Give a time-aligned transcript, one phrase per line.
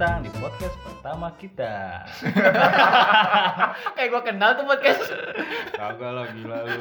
[0.00, 2.08] datang di podcast pertama kita.
[3.92, 5.12] Kayak gua kenal tuh podcast.
[5.76, 6.72] Kagak lah gila lu.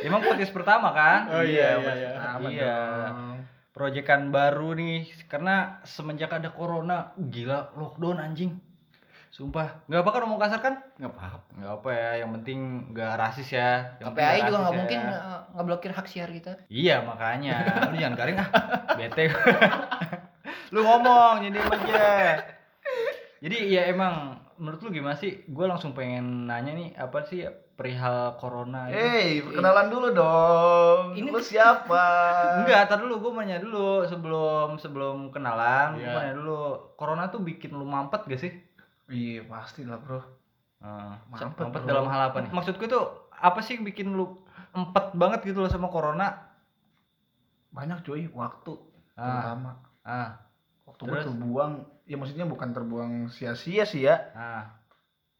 [0.00, 1.28] Emang podcast pertama kan?
[1.28, 2.10] Oh iya, iya, iya.
[2.16, 2.72] Pertama Iya.
[3.04, 3.36] dong.
[3.76, 8.56] Proyekan baru nih karena semenjak ada corona, gila lockdown anjing.
[9.28, 10.80] Sumpah, nggak apa kan ngomong kasar kan?
[10.96, 11.52] Enggak apa-apa.
[11.52, 12.58] Nggak apa ya, yang penting
[12.96, 13.92] nggak rasis ya.
[14.00, 14.78] Yang KPI nggak juga nggak ya.
[14.80, 16.52] mungkin eh, ngeblokir hak siar kita.
[16.72, 17.56] Iya makanya,
[17.92, 18.48] lu jangan garing ah,
[18.96, 19.28] bete.
[20.72, 22.06] lu ngomong jadi aja.
[23.38, 25.44] Jadi ya emang menurut lu gimana sih?
[25.46, 28.94] Gue langsung pengen nanya nih apa sih perihal corona ini?
[28.94, 31.02] Hey, perkenalan dulu dong.
[31.12, 32.04] Ini- lu siapa?
[32.58, 36.14] Enggak, tar dulu gue nanya dulu sebelum sebelum kenalan, gue Iya.
[36.14, 36.60] nanya dulu.
[36.94, 38.52] Corona tuh bikin lu mampet gak sih?
[39.06, 40.22] Iya, pasti lah, Bro.
[40.80, 41.88] Nah, Mampet, mampet bro.
[41.88, 42.50] dalam hal apa nih?
[42.50, 44.40] Maksudku tuh apa sih yang bikin lu
[44.72, 46.48] empet banget gitu loh sama corona?
[47.70, 48.72] Banyak cuy, waktu
[49.12, 49.70] Ah, terutama.
[50.02, 50.30] ah,
[51.02, 51.26] Waktu gue Terus?
[51.28, 51.72] terbuang,
[52.04, 54.30] ya maksudnya bukan terbuang sia-sia sih ya.
[54.32, 54.78] ah.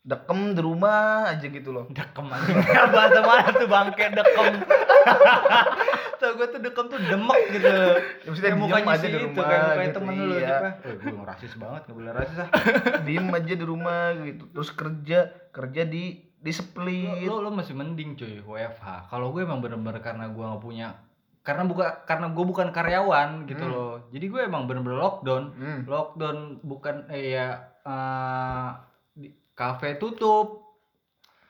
[0.02, 1.86] Dekem di rumah aja gitu loh.
[1.88, 2.58] Dekem anjing.
[2.91, 4.46] Bahasa mana tuh bangke dekem.
[6.18, 7.66] Tau gue tuh dekem tuh demek gitu.
[7.66, 7.94] Ya,
[8.27, 10.38] maksudnya Kayak diem mukanya aja di itu, rumah kayak mukanya gitu, temen lu iya.
[10.42, 10.68] siapa?
[10.83, 12.48] Eh, gue rasis banget, gak boleh rasis ah.
[13.06, 14.44] Diem aja di rumah gitu.
[14.50, 15.18] Terus kerja,
[15.50, 16.05] kerja di
[16.42, 17.22] di split.
[17.22, 18.86] lu, lu masih mending cuy WFH.
[19.06, 20.88] Kalau gue emang bener-bener karena gue gak punya
[21.42, 23.70] karena buka karena gue bukan karyawan gitu Hmm.
[23.70, 23.92] loh.
[24.12, 25.44] Jadi gue emang bener-bener lockdown.
[25.52, 25.80] Hmm.
[25.82, 27.46] Lockdown bukan eh ya
[27.82, 28.68] eh,
[29.14, 30.60] di- kafe tutup.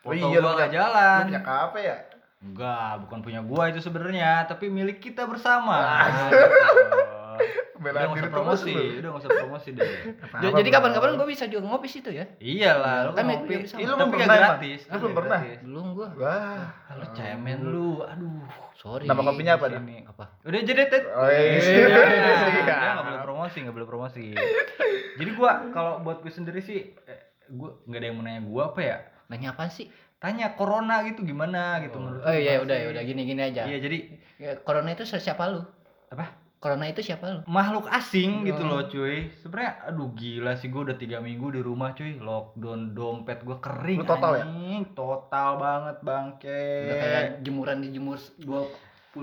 [0.02, 1.18] Oh Foto iya, lu gua punya- gak jalan.
[1.18, 1.98] Lu punya kafe ya?
[2.40, 5.78] Enggak, bukan punya gua itu sebenarnya, tapi milik kita bersama.
[5.78, 6.02] Ah.
[6.02, 6.50] Nah, gitu.
[7.74, 8.82] Bela Udah nggak diri promosi, lu.
[8.94, 9.82] udah nggak usah promosi deh.
[10.24, 12.24] Apa-apa, Ja- Jadi kapan-kapan gua bisa juga ngopi situ ya.
[12.36, 13.54] Iyalah, lu Kan kan ngopi.
[13.58, 13.74] bisa.
[13.74, 14.80] Ih, lu tapi belum pernah gratis.
[14.84, 15.40] Lu belum pernah?
[15.58, 16.08] Belum gua.
[16.14, 16.64] Wah.
[16.92, 18.46] Lu cemen lu, aduh.
[18.74, 19.04] Sorry.
[19.04, 19.78] Nama kopinya apa dah?
[19.78, 19.96] Sini.
[20.04, 20.24] Apa?
[20.42, 21.02] Udah jadi tet.
[21.08, 21.42] Oh, iya.
[21.42, 21.90] Iya, Siap.
[22.62, 24.24] Dia nggak boleh promosi, nggak boleh promosi.
[25.12, 28.62] Jadi gua kalau buat gue sendiri sih, eh, gua nggak ada yang mau nanya gua
[28.68, 28.96] apa ya?
[29.26, 29.90] Nanya apa sih?
[30.16, 33.66] Tanya corona gitu gimana gitu menurut Oh lu iya udah ya udah gini-gini aja.
[33.66, 33.98] Iya jadi
[34.36, 35.62] Ya, Corona itu siapa lu?
[36.08, 36.41] apa?
[36.62, 37.40] Corona itu siapa lu?
[37.44, 38.70] makhluk asing gitu Oh.
[38.70, 43.42] loh cuy sebenarnya aduh gila sih gue udah tiga minggu di rumah cuy lockdown dompet
[43.42, 44.44] gue kering Lu total ya?
[44.44, 44.82] anjing.
[44.94, 48.70] total banget bangke Udah kayak jemuran dijemur 20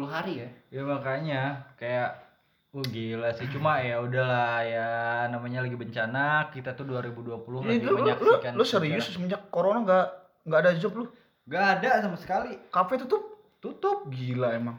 [0.05, 0.49] hari ya.
[0.69, 1.41] ya makanya
[1.73, 2.27] kayak
[2.69, 4.89] Oh gila sih, cuma ya udahlah ya
[5.25, 9.41] namanya lagi bencana, kita tuh 2020 Ih, lagi lu, lu, lu, menyaksikan lu serius semenjak
[9.49, 10.05] corona nggak
[10.45, 11.05] nggak ada job lu?
[11.49, 13.25] Gak ada sama sekali, Kafe tutup?
[13.57, 14.05] tutup.
[14.07, 14.77] Gila emang.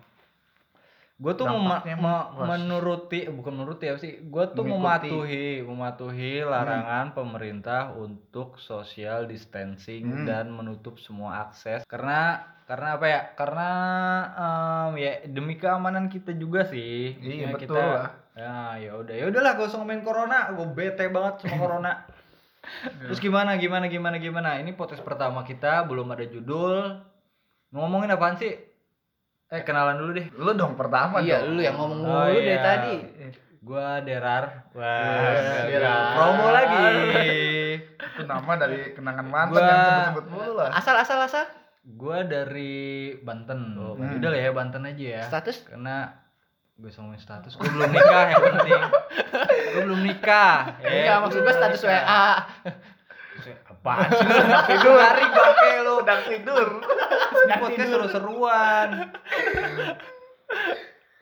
[1.20, 1.84] Gue tuh mema-
[2.34, 4.80] menuruti bukan menuruti apa sih gue tuh Mengikuti.
[5.12, 10.24] mematuhi mematuhi larangan pemerintah untuk social distancing Hmm.
[10.24, 11.84] dan menutup semua akses.
[11.84, 13.20] Karena karena apa ya?
[13.34, 13.70] Karena
[14.32, 17.12] em, ya demi keamanan kita juga sih.
[17.14, 18.08] Iya, betul kita lah.
[18.32, 20.48] ya ya udah ya udahlah gak usah ngomongin corona.
[20.50, 21.92] Gue bete banget sama corona.
[22.80, 24.56] Terus gimana gimana gimana gimana?
[24.56, 26.96] Ini podcast pertama kita belum ada judul.
[27.70, 28.56] Ngomongin apaan sih
[29.50, 31.52] eh kenalan dulu deh Lu dong pertama Iya, dong.
[31.52, 32.54] lu yang ngomong Oh, mulu iya.
[32.54, 32.94] dari tadi.
[33.60, 34.72] Gua Derar.
[34.72, 34.88] Wah,
[35.28, 35.68] Iya.
[35.68, 36.06] Derar.
[36.14, 36.86] promo lagi.
[37.92, 40.70] Itu nama dari kenangan mantan Gua- yang sebut-sebut mulu lah.
[40.72, 41.44] Asal asal asal.
[41.82, 42.72] Gua dari
[43.18, 43.74] Banten.
[43.74, 44.16] Oh, Banten.
[44.16, 45.22] Udah lah ya Banten aja ya.
[45.24, 45.66] Status?
[45.66, 46.08] Karena
[46.74, 47.52] gue ngomongin status.
[47.52, 48.80] Gue belum nikah yang penting.
[49.68, 50.80] Gue belum nikah.
[50.80, 52.24] Eh, Enggak, maksud gua status WA.
[53.80, 54.28] Apaan sih?
[54.28, 54.96] Sedang tidur.
[55.00, 55.94] Hari bangke lu.
[56.04, 56.66] Sedang tidur.
[57.48, 58.88] Podcast seru-seruan.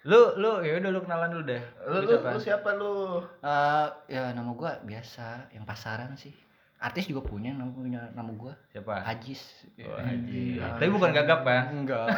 [0.08, 1.62] lu lu ya udah lu kenalan dulu deh.
[1.86, 3.22] Lu, lu, lu siapa lu?
[3.46, 6.34] Eh, ya nama gua biasa, yang pasaran sih.
[6.82, 8.58] Artis juga punya nama punya nama gua.
[8.74, 9.06] Siapa?
[9.06, 9.68] Ajis.
[9.78, 9.94] Oh.
[10.26, 10.82] Iya.
[10.82, 11.70] Tapi bukan gagap kan?
[11.70, 12.10] Enggak.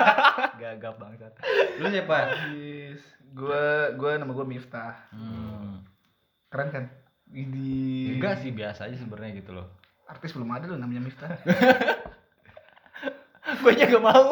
[0.62, 1.36] Gagap bangsat.
[1.80, 2.32] Lu siapa?
[2.56, 3.04] Yes.
[3.36, 4.96] Gua gua nama gua Miftah.
[5.12, 5.84] Hmm.
[6.48, 6.84] Keren kan?
[7.32, 9.81] Ini Enggak sih biasa aja sebenarnya gitu loh.
[10.12, 11.32] Artis belum ada lu namanya Miftah.
[13.62, 14.24] gua juga mau.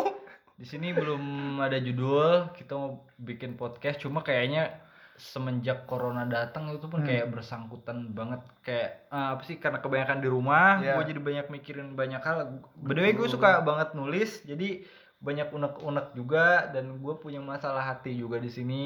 [0.54, 4.68] Di sini belum ada judul, kita mau bikin podcast cuma kayaknya
[5.16, 7.08] semenjak corona datang itu pun Hmm.
[7.08, 10.96] kayak bersangkutan banget kayak ah, apa sih karena kebanyakan di rumah, Iya.
[10.96, 12.60] gue jadi banyak mikirin banyak hal.
[12.76, 14.84] By the way gue suka banget nulis, jadi
[15.20, 18.84] banyak unek-unek juga dan gue punya masalah hati juga di sini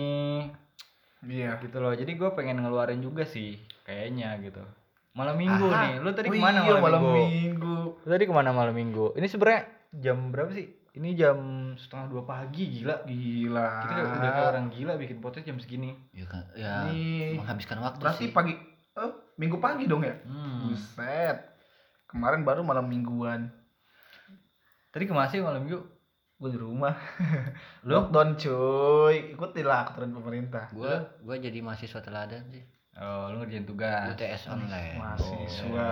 [1.22, 1.58] Iya.
[1.58, 1.94] gitu loh.
[1.94, 4.62] Jadi gue pengen ngeluarin juga sih kayaknya gitu.
[5.14, 5.82] Malam minggu Aha.
[5.86, 7.14] nih, lu tadi Oh ke mana iya, malam, minggu?
[7.30, 7.76] minggu?
[8.02, 9.14] Lu tadi ke mana malam minggu?
[9.14, 9.62] Ini sebenarnya
[9.94, 10.66] jam berapa sih?
[10.94, 11.38] Ini jam
[11.78, 13.06] setengah dua pagi, gila.
[13.06, 13.70] Gila.
[13.86, 15.94] Kita udah kayak orang gila bikin podcast jam segini.
[16.10, 18.34] Ya, kan, ya Ini menghabiskan waktu berarti sih.
[18.34, 18.58] pagi
[18.94, 20.18] eh, minggu pagi dong ya?
[20.26, 20.66] Hmm.
[20.66, 21.38] Buset.
[22.10, 23.54] Kemarin baru malam mingguan.
[24.90, 25.78] Tadi ke mana sih malam minggu?
[26.42, 26.94] Gue di rumah.
[27.86, 29.34] Lockdown cuy.
[29.34, 30.74] Ikutilah aturan pemerintah.
[30.74, 32.62] Gua gua jadi mahasiswa teladan sih.
[32.94, 34.06] Oh, lu ngerjain tugas.
[34.10, 34.96] UTS online.
[34.96, 35.90] Mahasiswa.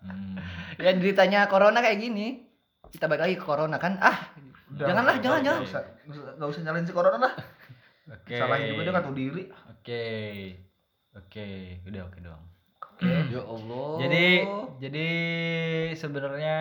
[0.00, 0.36] Hmm.
[0.76, 2.40] Ya ceritanya corona kayak gini.
[2.86, 3.98] Kita balik lagi ke corona kan.
[3.98, 4.32] Ah,
[4.66, 5.60] Udah, janganlah, jangan, usah- jangan.
[5.60, 5.82] nggak usah
[6.36, 7.34] nggak usah- nyalain si corona dah.
[8.08, 8.34] Oke.
[8.34, 9.42] Salahnya juga dia nggak tahu diri.
[9.68, 10.04] Oke.
[11.12, 11.48] Oke,
[11.84, 12.42] udah oke dong.
[13.28, 13.88] Ya Allah.
[13.98, 14.24] Jadi
[14.78, 15.08] jadi
[15.92, 16.58] sebenarnya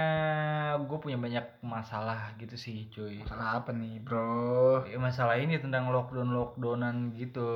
[0.81, 3.23] gue punya banyak masalah gitu sih, cuy.
[3.23, 4.83] Masalah apa nih, Bro?
[4.83, 7.47] Ya, Masalah ini tentang lockdown lockdownan gitu.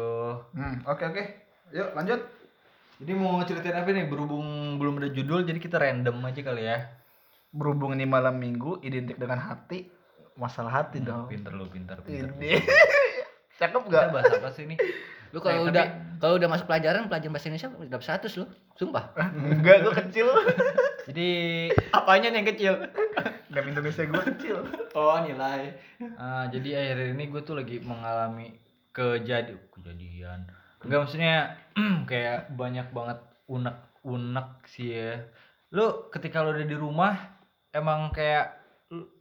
[0.52, 1.24] Hmm, oke oke.
[1.70, 2.22] Yuk, lanjut.
[3.00, 4.06] Jadi mau ceritain apa nih?
[4.06, 4.44] Berhubung
[4.76, 6.90] belum ada judul, jadi kita random aja kali ya.
[7.50, 9.88] Berhubung ini malam Minggu identik dengan hati,
[10.36, 11.26] masalah hati dong.
[11.26, 12.30] Pinter lu, pinter, pinter.
[12.36, 12.60] Ini.
[13.60, 14.12] Cakep Kita gak?
[14.12, 14.78] bahas apa sih nih?
[15.34, 18.46] lu kalau Eh, udah tapi- kalau udah masuk pelajaran pelajaran bahasa Indonesia dapat 100 lu.
[18.76, 19.04] Sumpah.
[19.56, 20.28] Enggak, gue kecil.
[21.06, 21.30] Jadi
[21.90, 22.74] Apanya nih yang kecil?
[23.48, 24.58] Gak Indonesia gue kecil.
[24.92, 25.78] Oh, nilai.
[26.16, 28.58] ah, jadi akhir ini gue tuh lagi mengalami
[28.92, 30.44] kejadi kejadian.
[30.84, 31.36] Enggak maksudnya
[32.10, 35.26] kayak banyak banget unek-unek sih ya.
[35.76, 37.14] Lu ketika lu udah di rumah
[37.74, 38.58] emang kayak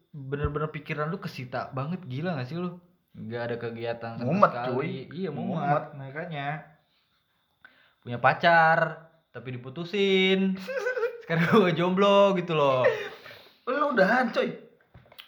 [0.08, 2.80] bener-bener pikiran lu kesita banget gila gak sih lu?
[3.18, 4.70] Nggak ada kegiatan sama Mumet, sekali.
[4.70, 4.90] cuy.
[5.10, 5.58] Iya Mumet.
[5.58, 6.48] mumet, makanya
[8.00, 8.78] punya pacar
[9.34, 10.54] tapi diputusin.
[11.26, 12.88] Sekarang gue jomblo gitu loh.
[13.68, 14.48] Lu udahan, coy.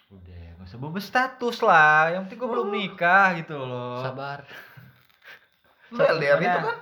[0.09, 2.09] Udah, gak usah berubah status lah.
[2.09, 4.01] Yang penting gue belum nikah gitu loh.
[4.01, 4.41] Sabar.
[5.91, 6.77] Lu LDR itu kan?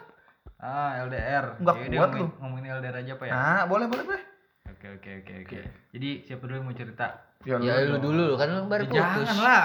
[0.60, 1.46] Ah, LDR.
[1.58, 2.28] Nggak Yaudah, kuat ngomongin, lu.
[2.38, 3.32] ngomongin LDR aja apa ya?
[3.32, 4.24] Nah, boleh boleh boleh.
[4.70, 5.60] Oke, oke, oke, oke.
[5.92, 7.08] Jadi siapa dulu yang mau cerita?
[7.42, 8.12] Ya lu dong.
[8.12, 9.00] dulu kan lu baru putus.
[9.00, 9.64] Jangan lah.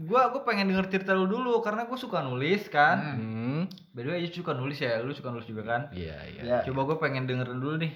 [0.00, 3.18] Gua gua pengen denger cerita lu dulu karena gua suka nulis kan.
[3.18, 3.62] Hmm.
[3.90, 5.02] By the way, suka nulis ya.
[5.02, 5.82] Lu suka nulis juga kan?
[5.90, 6.40] Iya, iya.
[6.40, 6.58] Ya.
[6.62, 7.92] Coba gua pengen dengerin dulu nih.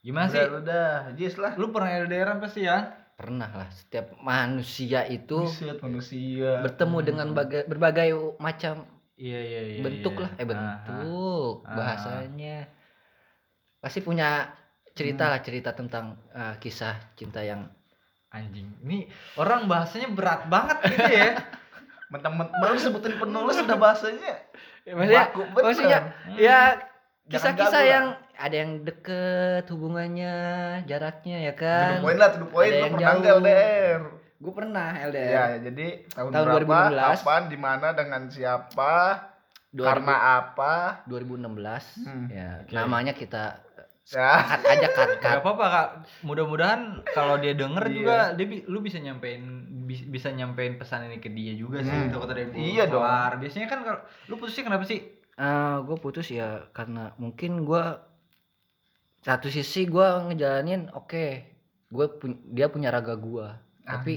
[0.00, 0.40] Gimana sih?
[0.40, 1.56] Udah, udah, Jis lah.
[1.56, 2.92] Lu pernah LDRan pasti ya?
[3.16, 6.64] Pernah lah setiap manusia itu Buset manusia.
[6.64, 8.88] bertemu dengan baga- berbagai macam
[9.20, 9.80] Iya, iya, iya.
[9.84, 10.22] bentuk iya.
[10.24, 11.76] lah eh Ah, bentuk Ah.
[11.76, 12.56] bahasanya
[13.78, 14.48] pasti punya
[14.96, 17.68] cerita lah cerita tentang eh, kisah cinta yang
[18.32, 18.40] ah.
[18.40, 18.72] anjing.
[18.80, 21.36] Ini orang bahasanya berat banget gitu ya.
[22.12, 24.34] Mentang-mentang baru sebutin penulis udah bahasanya.
[24.96, 25.62] maksudnya, Baku bener.
[25.68, 26.36] maksudnya Hmm.
[26.40, 26.60] ya
[27.30, 30.34] kisah-kisah yang ada yang deket hubungannya
[30.88, 32.72] jaraknya ya kan lah, to the point.
[32.72, 33.36] Ada Lu yang pernah.
[33.38, 34.00] LDR?
[34.40, 37.20] Gue pernah LDR ya, jadi tahun, Tahun berapa, 2016.
[37.20, 38.94] kapan, di mana, dengan siapa,
[39.68, 40.74] 2000 karena apa?
[41.04, 42.26] 2016 Hmm.
[42.26, 42.72] ya Oke.
[42.72, 43.60] namanya kita
[44.08, 45.88] Ya, cut aja cut cut Gak apa-apa kak.
[46.22, 47.94] Mudah-mudahan kalau dia denger Iya.
[47.94, 49.42] juga dia bi- lu bisa nyampein
[49.84, 51.92] bis- bisa nyampein pesan ini ke dia juga sih.
[51.92, 52.10] Hmm.
[52.10, 52.98] Takut ada yang Iya dong.
[52.98, 53.38] keluar.
[53.38, 55.00] Biasanya kan kalau lu putusnya kenapa sih?
[55.80, 57.84] gue putus ya karena mungkin gue
[59.20, 61.24] satu sisi gue ngejalanin oke
[61.86, 62.06] gue
[62.46, 63.48] dia punya raga gue
[63.82, 64.14] tapi.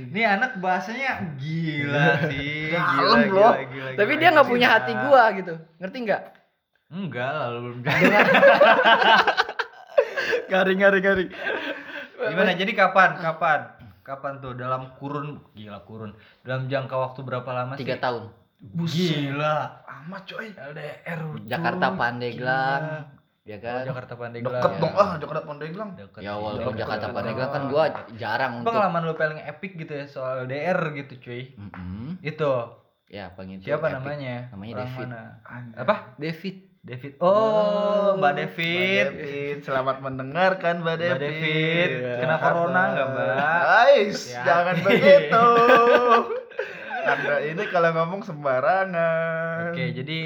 [0.00, 2.74] Ini anak bahasanya gila sih.
[2.74, 3.52] Gila, loh.
[3.54, 4.54] gila, gila, tapi gila, dia nggak gila.
[4.56, 6.22] punya hati gue gitu ngerti nggak
[6.90, 7.78] Enggak lah lu belum
[10.50, 11.30] garing garing garing
[12.20, 12.52] Gimana?
[12.52, 13.16] Jadi kapan?
[13.16, 13.60] Kapan?
[14.02, 16.12] Kapan tuh dalam kurun gila kurun.
[16.42, 17.86] Dalam jangka waktu berapa lama sih?
[17.86, 18.28] tiga tahun
[18.60, 19.56] Gila.
[19.86, 20.50] amat coy.
[20.50, 21.20] LDR.
[21.46, 23.06] Jakarta Pandeglang
[23.50, 24.54] ya Oh, kan Jakarta Pandeglang.
[24.54, 24.78] Deket ya.
[24.78, 25.90] dong, ah Jakarta Pandeglang.
[25.92, 26.80] Deket ya walaupun deket.
[26.80, 27.16] Jakarta deket.
[27.16, 31.42] Pandeglang kan gue jarang untuk Pengalaman lu paling epic gitu ya soal LDR gitu cuy.
[31.52, 32.18] Mm-mm.
[32.20, 32.52] Itu.
[33.06, 33.96] ya pengen Siapa epic.
[33.96, 34.34] namanya?
[34.48, 35.06] Namanya Orang David.
[35.08, 35.22] Mana?
[35.74, 35.94] Apa?
[36.16, 37.12] David David.
[37.18, 39.06] Oh, Mbak Mbak David.
[39.10, 41.20] David, selamat mendengarkan Mbak Mbak David.
[41.20, 43.34] David, kena corona nggak, Mbak?
[43.84, 44.46] Ais, Hati-hati.
[44.46, 45.46] jangan begitu.
[47.02, 49.72] Anda ini kalau ngomong sembarangan.
[49.72, 50.18] Oke, jadi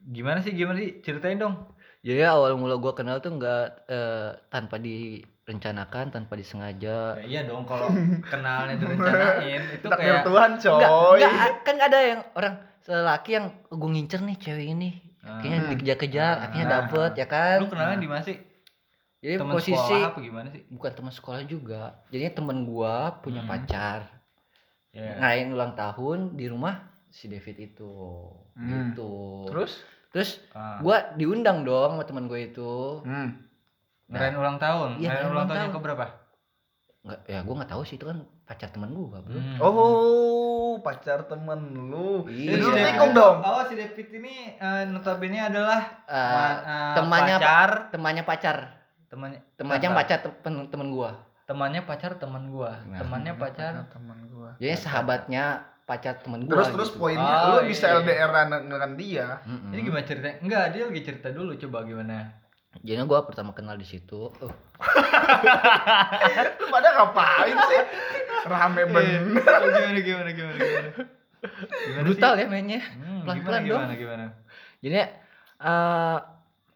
[0.00, 1.73] gimana sih gimana sih ceritain dong.
[2.04, 7.64] Jadi awal mula gue kenal tuh nggak eh, tanpa direncanakan tanpa disengaja Ya, iya dong
[7.64, 7.88] kalau
[8.30, 10.70] kenalnya direncanain itu Takdir kayak Tuhan coy.
[10.70, 10.90] Enggak,
[11.24, 14.90] enggak, kan ada yang orang lelaki yang gue ngincer nih cewek ini.
[15.24, 15.70] Akhirnya Hmm.
[15.72, 16.74] dikejar-kejar, akhirnya Ah.
[16.78, 17.58] dapet ya kan.
[17.58, 18.36] lu kenalnya di mana sih?
[19.18, 20.62] Jadi Teman posisi sekolah apa gimana sih?
[20.68, 21.82] bukan teman sekolah juga.
[22.08, 23.48] Jadinya temen gua punya Hmm.
[23.48, 24.04] pacar.
[24.92, 25.16] Ya.
[25.16, 26.76] Ngerayain ulang tahun di rumah
[27.08, 27.88] si David itu.
[28.52, 28.68] Hmm.
[28.92, 29.12] Gitu.
[29.48, 29.80] Terus?
[30.14, 30.78] Terus Ah.
[30.78, 33.02] gua diundang dong sama teman gue itu.
[33.02, 33.42] Hmm.
[34.04, 34.88] ngerayain ulang tahun.
[34.94, 35.78] Iya, ngerayain ngerayain ulang ulang tahun yang tahun.
[35.80, 36.04] keberapa?
[37.04, 39.34] Enggak, ya gua nggak tahu sih itu kan pacar teman gua, Bro.
[39.34, 39.56] Hmm.
[39.58, 42.22] Oh, pacar temen lu.
[42.24, 42.50] Iya.
[42.54, 43.36] Lu tikung dong.
[43.40, 48.56] Oh, si David ini eh, notabene adalah ma- eh, temannya pacar, temannya pacar,
[49.08, 51.10] temannya temannya pacar temen temen gua.
[51.44, 52.72] temannya pacar teman gua.
[52.86, 52.96] Nah.
[52.96, 54.56] Temannya pacar teman gua.
[54.56, 56.52] Jadi sahabatnya pacar temen gua.
[56.56, 56.98] Terus terus gitu.
[56.98, 58.00] poinnya Oh, lu bisa iya.
[58.00, 58.30] LDR
[58.64, 59.26] dengan dia.
[59.44, 59.70] Mm-mm.
[59.70, 60.36] Ini gimana ceritanya?
[60.40, 62.16] Enggak, dia lagi cerita dulu coba gimana.
[62.76, 64.32] Jadi gua pertama kenal di situ.
[64.32, 64.52] Oh,
[66.58, 67.80] Lu pada ngapain sih?
[68.44, 69.22] Rame bener.
[69.38, 70.90] gimana gimana gimana gimana.
[71.62, 72.40] Gimana brutal sih?
[72.40, 72.80] ya mainnya.
[72.82, 73.80] Hmm, Pelan-pelan gimana, dong.
[73.84, 74.24] gimana gimana?
[74.80, 76.18] Jadi eh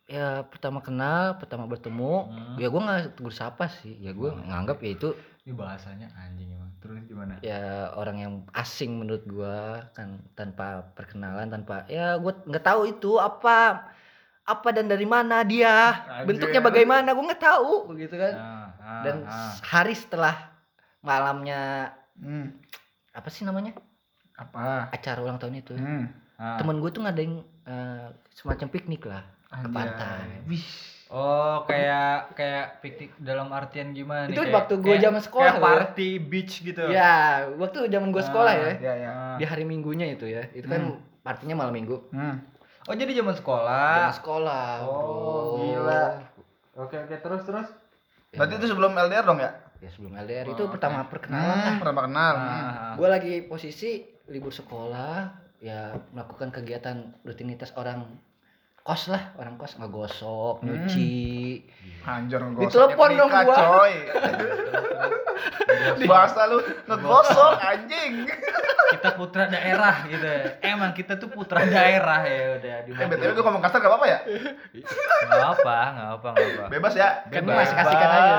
[0.08, 2.56] ya pertama kenal, pertama bertemu, Hmm.
[2.56, 3.92] ya gue nggak tegur sapa sih.
[3.98, 5.08] Ya gue nganggap ya itu
[5.44, 6.67] Ini bahasanya anjing emang.
[6.88, 7.37] Terus gimana?
[7.38, 7.61] ya
[7.92, 9.57] orang yang asing menurut gua
[9.92, 13.85] kan tanpa perkenalan tanpa ya gue nggak tahu itu apa
[14.42, 15.92] apa dan dari mana dia
[16.25, 19.52] bentuknya bagaimana gue nggak tahu gitu kan Ah, ah, dan ah.
[19.62, 20.33] hari setelah
[21.00, 22.50] malamnya Hmm.
[23.12, 23.76] apa sih namanya
[24.35, 24.88] Apa?
[24.88, 26.09] acara ulang tahun itu Hmm.
[26.35, 26.57] Ah.
[26.57, 29.71] temen gue tuh ngadain eh, semacam piknik lah ke Anjay.
[29.71, 30.64] pantai Wih.
[31.08, 34.36] Oh, kayak kayak piknik dalam artian gimana nih?
[34.36, 35.64] Itu Kayak- waktu gua kayak- zaman sekolah, Kayak loh.
[35.66, 36.82] party beach gitu.
[36.86, 37.14] ya
[37.54, 39.10] waktu zaman gue sekolah ya Ya ya.
[39.10, 39.36] Ah.
[39.36, 42.44] di hari minggunya itu ya itu kan partinya malam minggu Hmm.
[42.84, 43.88] Oh, jadi zaman sekolah.
[44.04, 45.60] Zaman sekolah Oh, bro.
[45.62, 46.04] gila.
[46.78, 47.68] Oke, oke, terus terus.
[48.28, 49.50] Ya, Berarti itu sebelum LDR dong ya?
[49.78, 50.72] ya sebelum LDR Oh, itu oke.
[50.72, 52.32] pertama perkenalan Hmm, pertama kenal.
[52.34, 52.48] Hmm.
[52.48, 58.04] Ah, gue lagi posisi libur sekolah ya melakukan kegiatan rutinitas orang
[58.88, 61.61] kos lah orang kos ngegosok nyuci
[62.00, 62.73] Anjir Di ngegosok.
[62.73, 63.45] telepon dong gua.
[63.45, 63.95] coy.
[66.04, 68.25] Bahasa lu ngegosok anjing.
[68.88, 70.57] kita putra daerah gitu ya.
[70.64, 74.07] Emang kita tuh putra daerah ya udah di Eh, BTW gue ngomong kasar gak apa-apa
[74.09, 74.18] ya?
[74.25, 76.64] Enggak apa, enggak apa, enggak apa.
[76.73, 77.09] Bebas ya?
[77.28, 77.57] Kan Bebas.
[77.61, 78.35] masih kasihkan aja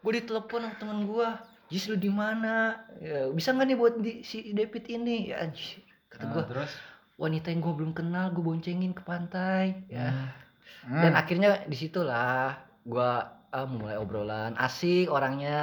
[0.00, 1.28] gue ditelepon sama temen gue
[1.66, 5.80] Jis lu di mana ya, bisa nggak nih buat di, si David ini ya anjir
[6.08, 6.72] kata Nah, gue terus
[7.16, 10.34] wanita yang gue belum kenal gue boncengin ke pantai ya
[10.80, 11.00] Hmm.
[11.00, 13.10] dan akhirnya di situlah gue
[13.48, 15.62] ah, mulai obrolan asik orangnya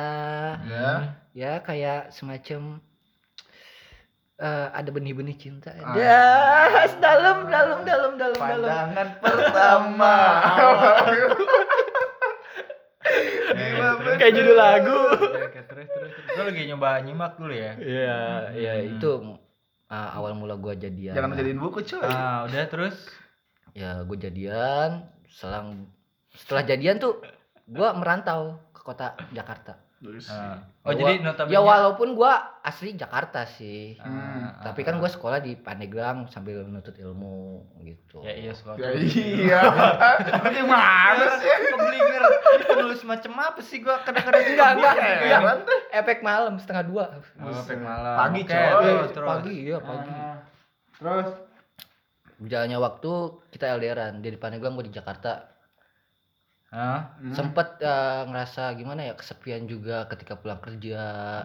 [0.63, 0.89] Ya.
[1.31, 2.81] ya kayak semacam
[4.35, 5.93] eh, ada benih-benih cinta Ah.
[5.93, 6.25] ya
[7.05, 10.15] dalam dalam dalam dalam dalam Pandangan pertama.
[14.17, 15.01] Kayak judul lagu.
[15.17, 15.87] Terus terus.
[15.87, 16.11] terus.
[16.33, 17.73] Lu lagi nyoba nyimak dulu ya?
[17.77, 18.19] Iya,
[18.53, 18.87] ya Hmm.
[18.89, 19.11] itu
[19.91, 21.11] uh, awal mula gua jadian.
[21.11, 22.07] Jangan jadiin buku coy.
[22.07, 22.95] Ah, udah terus.
[23.75, 25.87] Ya, gue jadian, selang
[26.35, 27.23] setelah jadian tuh
[27.67, 29.79] gua merantau ke kota Jakarta.
[30.25, 30.57] Ah.
[30.81, 34.01] Oh, Gua- jadi notabene Ya walaupun gua asli Jakarta sih.
[34.01, 38.17] Ah, ah, Tapi kan gua sekolah di Pandeglang sambil menuntut ilmu gitu.
[38.19, 38.81] Ya iya sekolah.
[38.81, 39.61] Ya iya.
[40.57, 41.49] Gimana sih?
[41.69, 42.21] Keblinger.
[42.25, 45.19] Ini penulis macam apa sih gua kadang-kadang Enggak, enggak, deh.
[45.93, 47.05] Efek malam setengah dua.
[47.37, 48.15] Oh, efek malam.
[48.17, 48.93] Pagi, coy.
[49.13, 50.09] Pagi, ya pagi.
[50.11, 50.37] Ah,
[50.97, 51.29] terus
[52.41, 53.11] Berjalannya waktu
[53.53, 54.17] kita LDRan.
[54.17, 55.50] Dia di Pandeglang, gua di Jakarta.
[56.71, 57.19] Hah?
[57.19, 57.35] Hmm.
[57.35, 60.99] sempet eh, ngerasa gimana ya kesepian juga ketika pulang kerja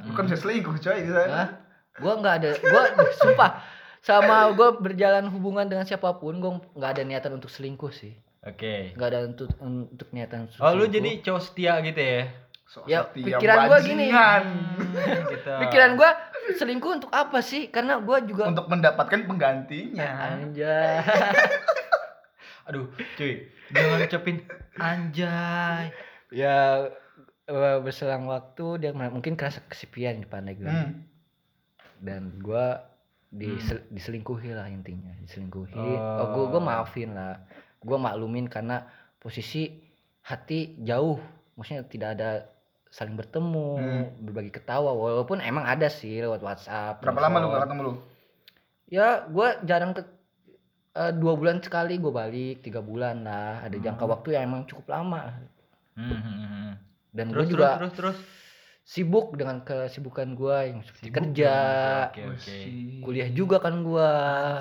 [0.07, 1.35] Bukan saya selingkuh coy di sana.
[1.35, 1.49] Hah?
[1.97, 2.83] gua nggak ada gua
[3.19, 3.51] sumpah
[3.99, 8.95] sama gua berjalan hubungan dengan siapa pun gua nggak ada niatan untuk selingkuh sih Oke.
[8.95, 10.95] nggak ada untuk untuk niatan untuk Oh, lu selingkuh.
[10.95, 12.23] jadi cowok setia gitu ya?
[12.65, 14.07] Sok Ya, pikiran gua gini.
[14.07, 14.79] Hmm,
[15.27, 15.51] gitu.
[15.63, 16.11] pikiran gua
[16.53, 20.07] selingkuh untuk apa sih karena gua juga Untuk mendapatkan penggantinya.
[20.31, 21.03] anjay
[22.67, 23.47] Aduh, cuy.
[23.69, 24.37] Jangan ucapin
[24.77, 25.91] anjay.
[26.29, 26.91] ya
[27.45, 30.93] eh, berselang waktu dia mungkin kerasa kesepian di Pandeglang Hmm.
[31.99, 32.83] dan gua
[33.29, 36.19] disel- diselingkuhi lah intinya diselingkuhi Oh.
[36.19, 37.47] oh, gua gua maafin lah
[37.79, 39.71] gua maklumin karena posisi
[40.21, 41.23] hati jauh
[41.55, 42.31] maksudnya tidak ada
[42.89, 44.05] saling bertemu Hmm.
[44.21, 47.93] berbagi ketawa walaupun emang ada sih lewat WhatsApp Berapa lama lu gak ketemu lu?
[48.89, 50.03] ya gua jarang ke
[50.97, 54.13] eh, dua bulan sekali gua balik tiga bulan lah ada jangka Hmm.
[54.13, 55.21] waktu yang emang cukup lama
[55.93, 56.73] Hmm, hmm, hmm, hmm.
[57.11, 58.19] dan Terus, gue juga terus, terus, terus.
[58.83, 61.55] sibuk dengan kesibukan gua yang seperti Sibuk kerja
[62.07, 62.57] Oke, oke.
[63.03, 64.09] kuliah juga kan gua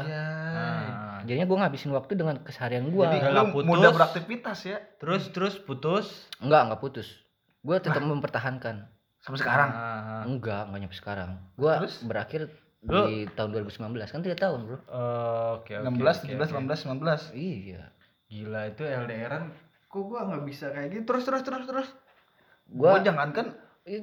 [0.01, 1.21] Ah.
[1.21, 3.67] jadinya gua ngabisin waktu dengan keseharian gua Jadi lu putus.
[3.67, 6.05] mudah beraktivitas ya Terus, terus putus.
[6.39, 7.07] enggak enggak putus
[7.61, 8.85] gua tetap mempertahankan
[9.19, 9.69] sampai sekarang.
[9.69, 10.21] Ah, ah.
[10.23, 11.95] enggak enggak nyampe sekarang gua Terus?
[12.01, 12.41] berakhir
[12.85, 15.89] Lu- di tahun 2019 kan tiga tahun bro Oh, Oke, oke.
[15.89, 16.53] 16, oke, 17, oke.
[16.53, 17.33] 18, 19.
[17.33, 17.83] iya
[18.25, 19.43] Gila itu LDRan
[19.85, 21.87] kok gua nggak bisa kayak gitu terus terus terus terus
[22.67, 23.47] Gua gua jangan kan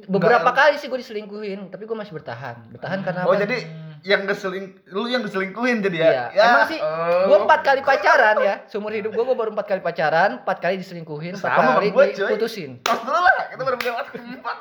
[0.06, 3.42] beberapa kali sih gua diselingkuhin tapi gua masih bertahan bertahan karena Oh apa?
[3.42, 3.58] jadi
[4.02, 6.11] yang ngeseling lu yang diselingkuhin jadi ya?
[6.11, 7.30] Iya, emang sih, oh.
[7.30, 10.75] gua empat kali pacaran ya seumur hidup gua gua baru empat kali pacaran empat kali
[10.82, 14.56] diselingkuhin empat Sama kali sama gua, diputusin Tos dulu lah, kita baru punya waktu empat.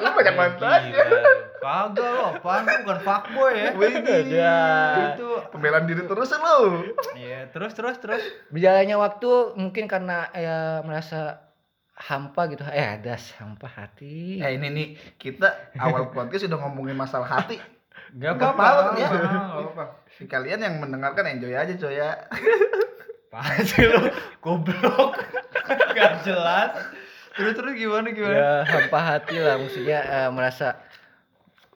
[0.00, 1.04] Lu banyak mantan ya.
[1.60, 3.70] Kagak lo, apaan lu bukan fuckboy ya.
[4.30, 4.58] Ya.
[5.12, 6.58] Itu Pembelaan diri terus lu.
[7.18, 8.22] Iya, terus terus terus.
[8.54, 11.50] berjalannya waktu mungkin karena ya merasa
[12.00, 14.86] hampa gitu eh ada hampa hati Eh ini nih,
[15.20, 17.60] kita awal podcast sudah ngomongin masalah hati.
[18.18, 18.98] Gak apa-apa.
[18.98, 19.08] ya.
[19.08, 19.84] nggak apa-apa.
[20.10, 22.10] Si kalian yang mendengarkan enjoy aja coy ya.
[23.30, 24.10] Apaan sih lu?
[24.42, 25.14] Goblok.
[25.94, 26.74] Gak jelas.
[27.30, 28.34] Terus terus gimana gimana?
[28.34, 30.82] ya hampa hati lah maksudnya eh, merasa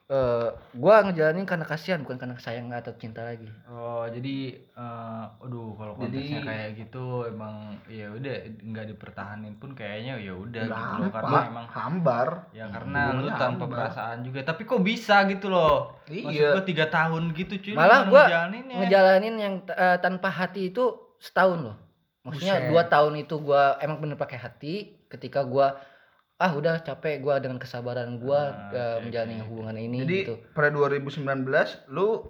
[0.05, 3.49] eh gua ngejalanin karena kasihan bukan karena sayang atau cinta lagi.
[3.65, 9.73] Oh, jadi eh aduh kalau konteksnya Jadi- kayak gitu emang ya udah nggak dipertahanin pun
[9.73, 12.29] kayaknya ya udah gitu loh karena emang hambar.
[12.53, 13.79] ya karena lu Hubungannya tanpa hambar.
[13.81, 16.49] perasaan juga tapi kok bisa gitu loh maksud Iya.
[16.53, 18.77] gua tiga tahun gitu cuy Malah gua ngejalaninnya?
[18.79, 20.85] Ngejalanin yang eh, tanpa hati itu
[21.17, 21.77] setahun loh.
[22.23, 22.69] Maksudnya Buset.
[22.69, 24.75] dua tahun itu gua emang bener pakai hati
[25.07, 25.81] ketika gua
[26.45, 29.47] ah udah capek gua dengan kesabaran gua Ah, oke, menjalani oke.
[29.49, 30.35] hubungan ini Jadi gitu.
[30.53, 31.25] pada 2019
[31.89, 32.29] lu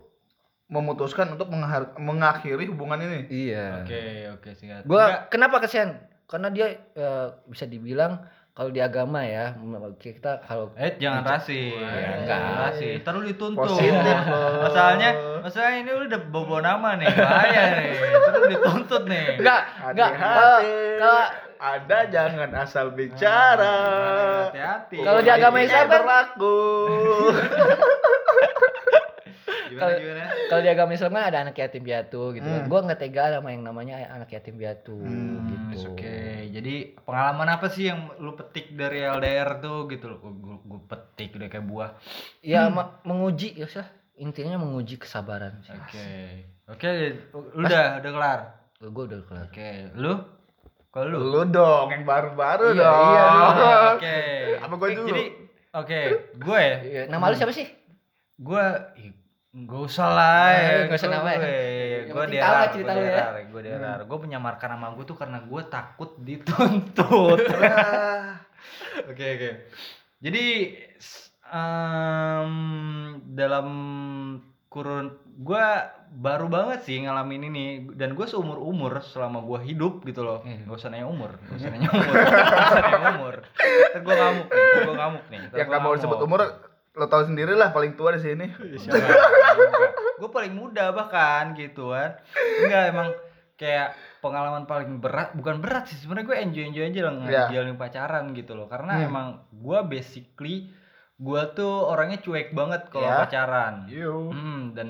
[0.64, 1.50] memutuskan untuk
[1.98, 3.18] mengakhiri hubungan ini.
[3.28, 3.82] Iya.
[3.82, 4.02] oke
[4.38, 4.86] oke singkat.
[4.86, 5.90] Gua Enggak, kenapa kasihan?
[6.24, 8.22] Karena dia eh, bisa dibilang
[8.54, 9.50] kalau di agama ya
[9.98, 11.74] kita kalau eh jangan rasis.
[11.74, 12.96] Ya, enggak rasis.
[13.02, 13.66] Lu dituntut.
[13.66, 14.14] Positif
[14.64, 15.10] masalahnya
[15.42, 17.10] masalahnya ini udah bawa nama nih.
[17.12, 17.90] Bahaya nih.
[18.24, 19.24] Terus dituntut nih.
[19.36, 20.10] Enggak enggak.
[20.96, 21.22] Kalau
[21.64, 23.76] Ada jangan asal bicara.
[24.46, 26.60] hati-hati Kalau di agama Islam kan- berlaku.
[29.64, 32.44] gimana kalau- gimana kalau di agama Islam kan ada anak yatim piatu gitu.
[32.46, 32.66] Hmm.
[32.66, 35.90] Gua nggak tega sama yang namanya anak yatim piatu Hmm, gitu.
[35.90, 36.16] Oke,
[36.50, 40.18] jadi pengalaman apa sih yang lu petik dari LDR tuh gitu loh?
[40.22, 41.90] Gue, gue petik udah kayak buah.
[42.40, 43.82] Ya ma- menguji ya sih.
[44.16, 45.58] Intinya menguji kesabaran.
[45.60, 45.74] sih.
[45.74, 46.08] Oke,
[46.68, 46.88] oke,
[47.56, 48.40] lu udah udah kelar.
[48.78, 49.44] Gue udah kelar.
[49.48, 50.12] Oke, lu?
[50.94, 51.18] Kalau lu?
[51.26, 53.02] Lu dong yang baru-baru Iya, dong.
[53.10, 53.26] iya,
[53.92, 54.18] Oke.
[54.64, 55.08] Apa gua dulu?
[55.10, 55.24] Jadi,
[55.74, 56.00] oke,
[56.32, 56.76] gue ya.
[56.80, 57.66] Iya, Nama lu siapa sih?
[58.36, 58.62] Gue
[59.54, 61.38] Gak usah lah Eh, ya, nggak usah nama ya.
[62.04, 63.10] Gue tahu lah derar, cerita gue lu ya.
[63.12, 68.38] derar, gue derar Gue menyamarkan nama gue tuh karena gue takut dituntut Ah,
[69.10, 69.50] Oke oke.
[70.18, 70.44] Jadi
[71.48, 72.52] em,
[73.30, 73.66] dalam
[74.74, 80.22] kurun gua baru banget sih ngalamin ini dan gue seumur umur selama gua hidup gitu
[80.22, 80.42] loh.
[80.42, 80.66] Hmm.
[80.66, 83.34] Gak usah nanya umur, gak usah nanya umur, gak usah nanya umur.
[83.90, 85.40] Ntar gue ngamuk nih, ntar gue ngamuk nih.
[85.54, 86.40] yang gak mau disebut umur
[86.94, 88.46] lo tahu sendiri lah paling tua di sini.
[90.18, 92.18] gue paling muda bahkan gitu kan.
[92.62, 93.08] Enggak emang
[93.54, 97.42] kayak pengalaman paling berat bukan berat sih sebenarnya gue enjoy enjoy aja lah Iya.
[97.46, 99.06] ngejalanin pacaran gitu loh karena Hmm.
[99.06, 100.74] emang gue basically
[101.16, 103.18] gue tuh orangnya cuek banget kalau Iya.
[103.20, 104.28] pacaran Yo.
[104.28, 104.88] Hmm, dan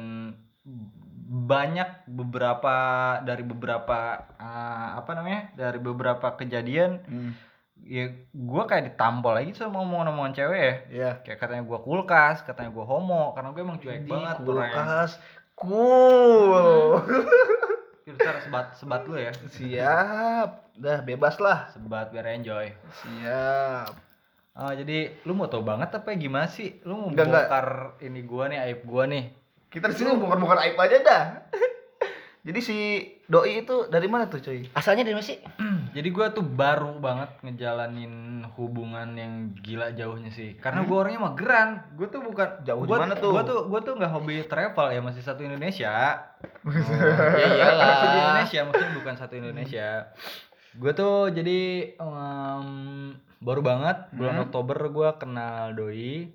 [1.27, 2.75] banyak beberapa
[3.21, 3.99] dari beberapa
[4.35, 7.33] ah, apa namanya dari beberapa kejadian Hmm.
[7.77, 11.11] ya gue kayak ditampol lagi sama omongan-omongan cewek ya Iya.
[11.21, 15.11] kayak katanya gue kulkas katanya gue homo karena gue emang cuek Di banget orangnya kulkas.
[15.55, 16.99] Cool.
[18.07, 20.49] Ntar sebat sebat lu ya Siap.
[20.75, 21.71] Udah bebas lah.
[21.71, 23.93] sebat biar enjoy Siap.
[24.55, 26.79] Oh, jadi lu mau tau banget apa gimana sih?
[26.87, 27.47] Lu mau Enggak, enggak.
[27.51, 27.69] bongkar
[28.07, 29.35] ini gua nih, aib gua nih.
[29.67, 31.25] Kita di sini bukan-bukan aib aja dah.
[32.47, 32.77] Jadi si
[33.27, 34.69] doi itu dari mana tuh, cuy?
[34.79, 35.43] Asalnya dari mana sih?
[35.91, 40.55] Jadi gua tuh baru banget ngejalanin hubungan yang gila jauhnya sih.
[40.63, 41.91] Karena gua orangnya mageran.
[41.99, 43.35] Gua tuh bukan Jauh gua, gimana tuh?
[43.35, 46.15] Gua tuh gua tuh nggak hobi travel ya, masih satu Indonesia.
[47.43, 47.87] ya iyalah.
[47.91, 49.89] Masih di Indonesia, maksudnya bukan satu Indonesia.
[50.75, 51.59] Gue tuh jadi
[51.95, 52.69] em,
[53.39, 54.45] baru banget bulan Hmm.
[54.45, 56.27] Oktober gua kenal doi.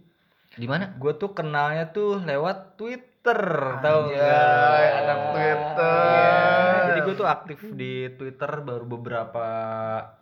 [0.56, 0.96] Di mana?
[0.96, 3.40] Gue tuh kenalnya tuh lewat Twitter,
[3.80, 4.90] tahu Anjay, nggak?
[4.98, 6.04] anak Twitter.
[6.10, 6.88] Iya.
[6.88, 9.48] Jadi gue tuh aktif di Twitter baru beberapa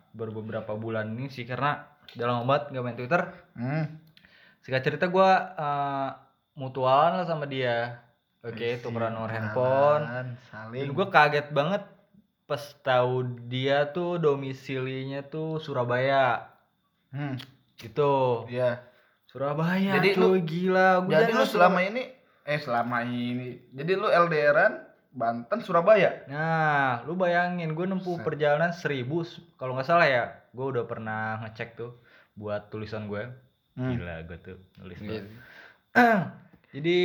[0.08, 1.78] baru beberapa bulan ini sih karena
[2.12, 3.22] dalam banget nggak main Twitter.
[3.54, 3.84] Hmm.
[4.60, 5.30] Singkat cerita gue
[6.54, 8.02] mutualan lah sama dia.
[8.38, 10.02] Oke, tukeran nomor handphone.
[10.06, 10.90] Dan Saling.
[10.90, 11.82] gue kaget banget
[12.48, 16.48] pas tahu dia tuh domisilinya tuh Surabaya.
[17.12, 17.36] Hmm.
[17.76, 18.48] Gitu.
[18.48, 18.80] Iya.
[19.28, 20.00] Surabaya.
[20.00, 21.04] Jadi cuy, lu- gila.
[21.04, 22.08] Gua Jadi lu selama ini
[22.48, 23.60] eh selama ini.
[23.76, 24.80] Jadi lu LDRan
[25.12, 26.24] Banten Surabaya.
[26.32, 28.24] Nah, lu bayangin gue nempuh Set.
[28.24, 29.28] perjalanan seribu
[29.60, 30.24] kalau nggak salah ya,
[30.56, 32.00] gue udah pernah ngecek tuh
[32.32, 33.28] buat tulisan gue.
[33.76, 33.92] Hmm.
[33.92, 34.96] Gila gue tuh nulis.
[35.04, 35.08] Iya.
[35.20, 35.24] banget.
[36.72, 36.98] Jadi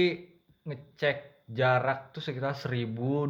[0.64, 1.18] ngecek
[1.54, 3.30] jarak tuh sekitar 1022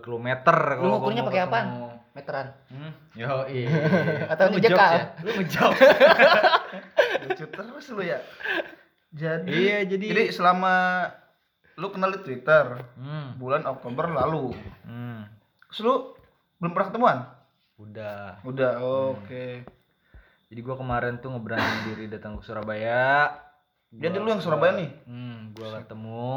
[0.00, 0.28] km.
[0.76, 1.66] Lu ngukurnya pakai apaan?
[2.10, 2.48] Meteran.
[2.66, 2.92] Hmm?
[3.12, 3.68] Yo, iya.
[4.26, 4.90] Atau Lu ngejek, ngejokes Kak?
[4.90, 5.04] ya?
[5.20, 5.80] Lu ngejokes.
[7.22, 8.18] Lucu terus lu ya.
[9.10, 11.04] Jadi Iya, jadi- jadi selama
[11.76, 13.36] lu kenal di Twitter hmm.
[13.36, 14.56] bulan Oktober lalu.
[14.82, 15.20] hmm.
[15.68, 15.94] Terus lu
[16.56, 17.18] belum pernah ketemuan?
[17.76, 18.40] Udah.
[18.42, 19.46] Udah, oke.
[20.46, 23.28] Jadi gue kemarin tuh ngeberaniin diri datang ke Surabaya.
[23.92, 24.90] Jadi Gua- lu yang Surabaya nih?
[25.04, 26.32] Hmm, gua ketemu.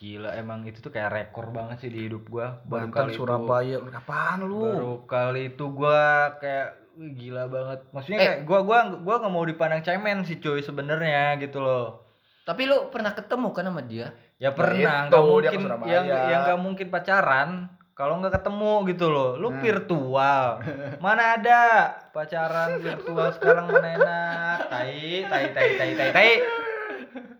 [0.00, 2.64] Gila emang itu tuh kayak rekor banget sih di hidup gua.
[2.64, 3.76] Baru Banten kali itu- Surabaya.
[3.76, 4.60] Lu Kapan lu?
[4.64, 6.00] baru kali itu gua
[6.34, 7.84] kayak wih, gila banget.
[7.90, 8.24] Maksudnya Eh.
[8.26, 12.08] kayak gua gua gua nggak mau dipandang cemen sih cuy sebenarnya gitu loh.
[12.42, 14.08] Tapi lu pernah ketemu kan sama dia?
[14.40, 14.72] Ya pernah,
[15.04, 17.48] itu, nggak dia mungkin yang yang nggak mungkin pacaran
[17.92, 19.36] kalau nggak ketemu gitu loh.
[19.36, 19.60] Lu Hmm.
[19.60, 20.44] virtual.
[21.04, 21.60] Mana ada
[22.08, 24.58] pacaran virtual sekarang mana enak.
[24.64, 24.96] Tai
[25.28, 26.30] tai tai tai tai tai.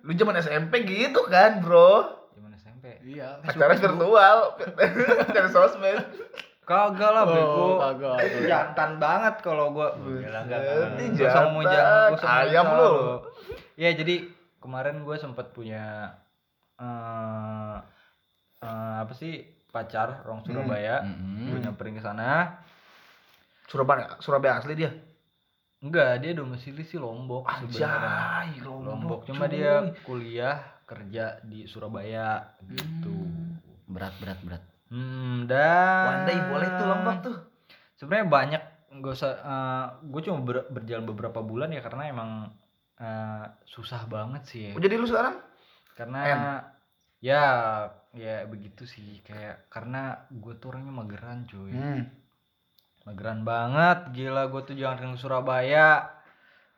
[0.02, 2.19] Lu zaman SMP gitu kan, Bro?
[3.00, 3.40] Iya.
[3.44, 4.38] Pacaran virtual,
[5.34, 5.98] dari sosmed.
[6.68, 7.66] Kagak lah bego.
[7.66, 8.46] Oh, kagak.
[8.46, 9.96] Jantan banget kalau gua.
[9.98, 10.60] Gila enggak.
[10.62, 11.18] Gua jantan.
[11.18, 11.64] jangan, gua usah ngomong
[12.30, 12.92] Ayam lu.
[13.74, 14.28] Ya jadi
[14.60, 16.14] kemarin gue sempat punya
[16.78, 17.76] eh
[18.60, 21.02] eh, apa sih pacar orang Surabaya.
[21.02, 21.50] Mm-mm.
[21.50, 22.60] Gue nyamperin ke sana.
[23.66, 24.92] Surabaya, Surabaya asli dia.
[25.80, 27.88] Enggak, dia domisili sih Lombok sebenarnya.
[27.88, 28.84] Anjay, Lombok.
[28.84, 29.56] Lombok cuma cuy.
[29.56, 29.72] dia
[30.04, 33.14] kuliah kerja di Surabaya gitu.
[33.86, 34.62] Berat berat berat.
[34.90, 37.36] Hmm, dan One day boleh tuh Lombok tuh.
[37.94, 39.32] Sebenarnya banyak nggak usah
[40.02, 42.30] gue cuma ber- berjalan beberapa bulan ya karena emang
[42.98, 44.72] eh, susah banget sih ya.
[44.74, 45.38] Jadi lu sekarang?
[45.94, 46.40] Karena En.
[47.22, 47.42] ya
[48.10, 51.70] ya begitu sih kayak karena gue tuh orangnya mageran cuy.
[51.70, 52.02] Hmm.
[53.06, 56.19] Mageran banget, gila gue tuh jangan ke Surabaya.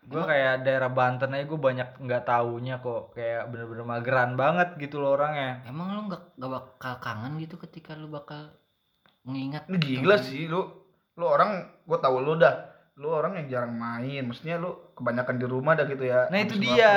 [0.03, 4.99] Gue kayak daerah Banten aja gue banyak nggak taunya kok kayak bener-bener mageran banget gitu
[4.99, 5.62] loh orangnya.
[5.62, 8.51] Emang lu nggak nggak bakal kangen gitu ketika lu bakal
[9.23, 10.67] mengingat Ini gila sih lu.
[11.15, 12.75] Lu orang gua tahu lu dah.
[12.99, 14.27] Lu orang yang jarang main.
[14.27, 16.27] Maksudnya lu kebanyakan di rumah dah gitu ya.
[16.29, 16.95] Nah itu dia.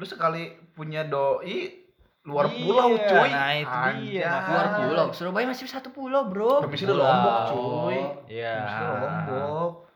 [0.00, 1.84] Lu sekali punya doi
[2.28, 3.30] luar Iya, pulau cuy.
[3.32, 4.52] nah itu dia, Anjay.
[4.52, 5.06] luar pulau.
[5.16, 6.60] Surabaya masih satu pulau, Bro.
[6.60, 7.08] Domisili Pulau.
[7.08, 7.98] Lombok cuy.
[8.28, 8.52] Iya.
[8.52, 9.87] Domisili Lombok.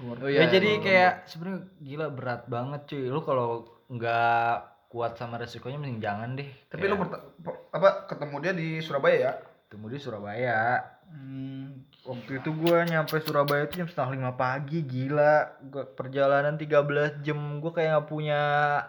[0.00, 0.80] Oh, Ya iya, jadi iya.
[0.80, 3.04] kayak sebenarnya gila berat banget cuy.
[3.06, 3.48] Lu kalau
[3.92, 4.54] nggak
[4.88, 6.48] kuat sama resikonya mending jangan deh.
[6.66, 9.32] Tapi lu perta- per- apa ketemu dia di Surabaya ya?
[9.70, 10.82] ketemu di Surabaya.
[11.06, 11.86] Hmm.
[12.02, 15.62] Waktu itu gua nyampe Surabaya itu jam setengah lima pagi gila.
[15.62, 17.38] Gua perjalanan 13 jam.
[17.62, 18.40] Gua kayak nggak punya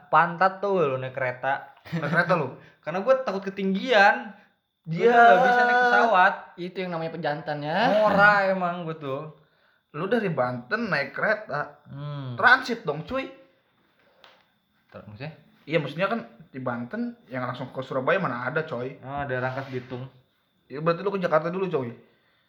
[0.09, 1.77] pantat tuh lo naik kereta.
[1.93, 2.57] Naik kereta lu.
[2.83, 4.33] Karena gua takut ketinggian.
[4.81, 6.33] Dia nggak bisa naik pesawat.
[6.57, 7.79] Itu yang namanya pejantan ya.
[8.01, 9.21] Mora emang gua tuh.
[9.91, 12.33] Lu dari Banten naik kereta, Hmm.
[12.33, 13.27] transit dong cuy.
[14.87, 15.33] Ter- Maksudnya?
[15.63, 18.97] Iya maksudnya kan di Banten yang langsung ke Surabaya mana ada coy.
[18.99, 20.03] Oh, ada Rangkas Bitung.
[20.65, 21.91] Ya berarti lu ke Jakarta dulu coy.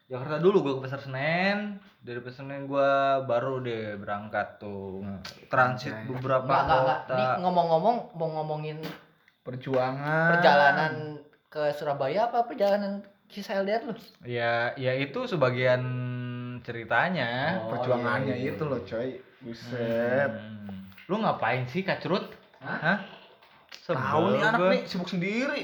[0.05, 1.79] Jakarta dulu gue ke Pasar Senen.
[1.99, 2.91] Dari Pasar Senen gue
[3.25, 5.03] baru deh berangkat tuh
[5.47, 6.09] transit Anjay.
[6.09, 6.83] beberapa enggak.
[7.05, 7.15] kota.
[7.15, 8.79] Ini ngomong-ngomong mau ngomongin
[9.43, 10.31] Perjuangan.
[10.31, 10.93] perjalanan
[11.49, 13.95] ke Surabaya apa perjalanan kisah LDR lu?
[14.23, 15.83] Ya, ya itu sebagian
[16.63, 17.61] ceritanya.
[17.63, 19.21] Oh, Perjuangannya iya, iya, itu loh coy.
[19.43, 20.31] Buset.
[20.31, 20.87] Hmm.
[21.11, 22.31] Lu ngapain sih Kacrut?
[22.63, 22.79] Hah?
[22.79, 22.99] Hah?
[23.83, 24.71] Tahu nih anak gua.
[24.71, 25.63] nih sibuk sendiri.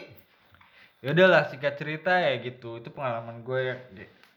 [0.98, 2.82] Ya udahlah singkat cerita ya gitu.
[2.82, 3.74] Itu pengalaman gue ya,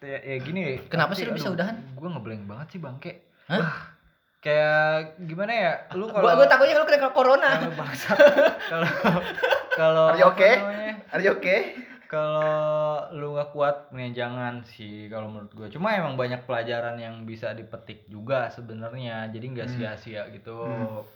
[0.06, 0.78] ya, ya gini.
[0.86, 1.82] Kenapa sih lu bisa udahan?
[1.97, 3.26] Gue ngeblank banget sih bangke.
[3.50, 3.97] Hah?
[4.41, 5.74] Kayak gimana ya?
[5.93, 7.50] Lu kalau Gua gua takutnya kalau kena corona.
[8.69, 9.21] Kalau kalau
[9.78, 10.54] kalau Are you apa okay?
[10.58, 10.93] namanya?
[11.13, 11.60] Are you okay?
[12.12, 12.60] Kalau
[13.15, 15.67] lu nggak kuat nih jangan sih kalau menurut gue.
[15.71, 19.32] Cuma emang banyak pelajaran yang bisa dipetik juga sebenarnya.
[19.32, 19.76] Jadi nggak Hmm.
[19.80, 20.60] sia-sia gitu.
[20.60, 21.08] Hmm.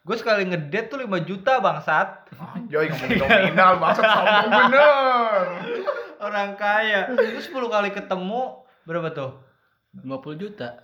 [0.00, 2.32] Gue sekali ngedate tuh 5 juta bangsat.
[2.32, 5.42] Anjay ngomong nominal maksud sombong bener.
[6.16, 7.12] Orang kaya.
[7.12, 8.42] Itu 10 kali ketemu
[8.82, 9.36] berapa tuh?
[9.92, 10.80] 50 juta.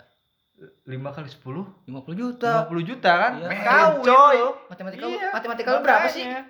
[0.85, 1.89] 5 kali 10?
[1.89, 2.69] 50 juta.
[2.69, 3.31] 50 juta kan?
[3.41, 3.49] Iya.
[3.57, 4.37] Kawin Coy.
[4.69, 6.21] Matematika Iya, matematika lu berapa sih?
[6.21, 6.41] makanya.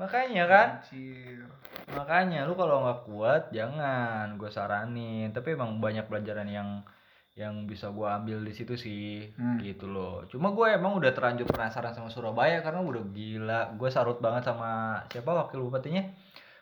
[0.00, 0.68] Makanya kan?
[0.80, 1.44] Anjir.
[1.92, 5.30] Makanya lu kalau nggak kuat jangan gue saranin.
[5.30, 6.68] Tapi emang banyak pelajaran yang
[7.32, 9.56] yang bisa gue ambil di situ sih Hmm.
[9.58, 10.26] gitu loh.
[10.26, 13.60] Cuma gue emang udah terlanjur penasaran sama Surabaya karena udah gila.
[13.74, 14.70] Gue sarut banget sama
[15.06, 16.04] siapa wakil bupatinya?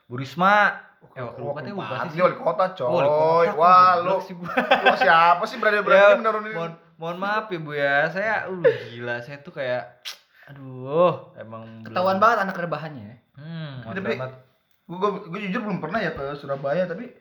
[0.05, 0.73] Bu Risma.
[1.11, 2.19] Eh, wakil bupati, bupati sih.
[2.19, 2.85] Wali kota coy.
[2.85, 3.09] Oh, wali
[3.47, 4.35] kota, Wah lu, sih
[4.83, 6.53] lu siapa sih berani berani Ya, menurunin?
[6.53, 7.95] mohon, mohon maaf ya Bu ya.
[8.09, 9.83] Saya uh gila, saya tuh kayak
[10.49, 13.17] aduh, emang Ketahuan belum- banget anak rebahannya ya.
[13.35, 14.48] Hmm, Tapi-.
[14.89, 17.13] Gue gue jujur belum pernah ya ke Surabaya tapi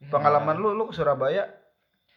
[0.00, 1.44] Ya, pengalaman lu lu ke Surabaya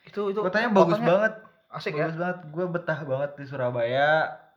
[0.02, 1.34] itu itu Kotanya bagus kotanya banget.
[1.70, 2.06] Asik ya.
[2.06, 4.10] bagus banget gue betah banget di Surabaya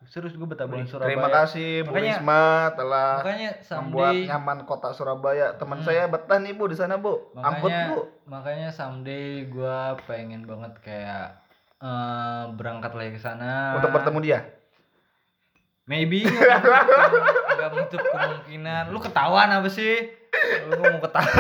[0.05, 3.67] serius gue betah banget di Surabaya Terima kasih Bu Makanya- Risma telah makanya membuat
[4.13, 5.47] someday nyaman kota Surabaya.
[5.53, 5.85] Teman Hmm.
[5.85, 7.13] saya betah nih Bu di sana Bu.
[7.35, 8.01] Ampun makanya Bu.
[8.25, 11.35] makanya someday gue pengen banget kayak
[11.77, 14.41] eh, berangkat lagi ke sana Untuk bertemu dia.
[15.85, 16.23] maybe
[17.67, 19.95] nggak menutup- kemungkinan lu ketahuan apa sih
[20.65, 21.33] lu mau ketawa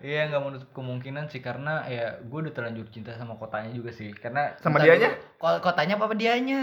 [0.00, 4.10] Iya nggak menutup kemungkinan sih karena ya gue udah terlanjur cinta sama kotanya juga sih
[4.12, 5.14] karena Sama dianya?
[5.38, 5.60] dulu.
[5.60, 6.60] Kotanya apa apa dianya?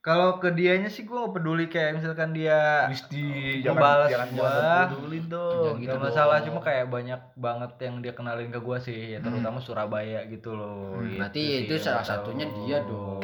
[0.00, 3.26] Kalau ke dianya sih gue gak peduli kayak misalkan dia Wisti,
[3.60, 4.46] Gua jangan jangan gua.
[4.46, 5.54] jangan peduli dong.
[5.60, 6.04] Jangan gitu Gak dong.
[6.04, 10.50] masalah cuma kayak banyak banget yang dia kenalin ke gue sih ya terutama Surabaya gitu
[10.52, 10.94] loh.
[10.96, 12.10] Hmm, Gitu berarti sih, itu salah yang tahu.
[12.12, 13.22] satunya dia dong.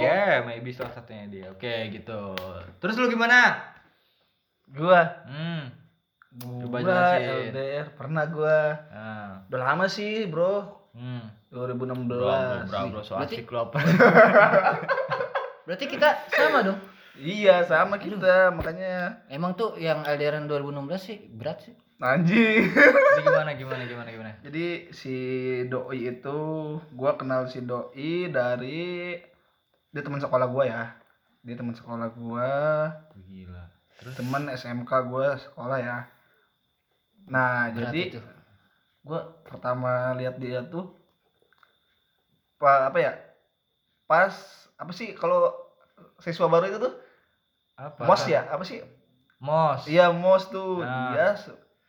[0.00, 1.46] Ya, maybe salah satunya dia.
[1.48, 2.34] Oke, gitu.
[2.78, 3.58] Terus lu gimana?
[4.66, 5.72] Gua Hmm.
[6.38, 7.50] Coba gua jelasin.
[7.50, 8.58] LDR pernah gua.
[8.88, 9.30] Nah.
[9.46, 10.68] Udah lama sih, Bro.
[10.92, 11.24] Hmm.
[11.48, 12.04] 2016.
[12.06, 13.78] Bro, bro, bro, bro, so Berarti- asik lu apa?
[15.64, 16.78] Berarti kita sama dong.
[17.14, 21.74] Iya, sama kita, makanya Emang tuh yang LDRan 2016 sih berat sih.
[21.98, 22.62] anjing.
[22.70, 24.30] Jadi gimana gimana gimana gimana?
[24.40, 25.16] Jadi si
[25.66, 26.38] doi itu
[26.92, 29.18] gua kenal si doi dari
[29.92, 30.82] dia teman sekolah gua ya.
[31.46, 32.50] Dia teman sekolah gua,
[33.14, 33.64] Gila.
[33.98, 35.98] Terus teman SMK gua sekolah ya.
[37.28, 38.20] Nah, Berat jadi itu.
[39.04, 40.92] gua pertama lihat dia tuh
[42.60, 43.12] pa, apa ya?
[44.04, 44.34] Pas
[44.78, 45.52] apa sih kalau
[46.22, 46.94] siswa baru itu tuh
[47.78, 48.02] apa?
[48.04, 48.46] mos ya?
[48.50, 48.82] Apa sih?
[49.38, 49.86] Mos.
[49.86, 50.82] Iya, mos tuh.
[50.82, 51.14] Nah.
[51.14, 51.38] Dia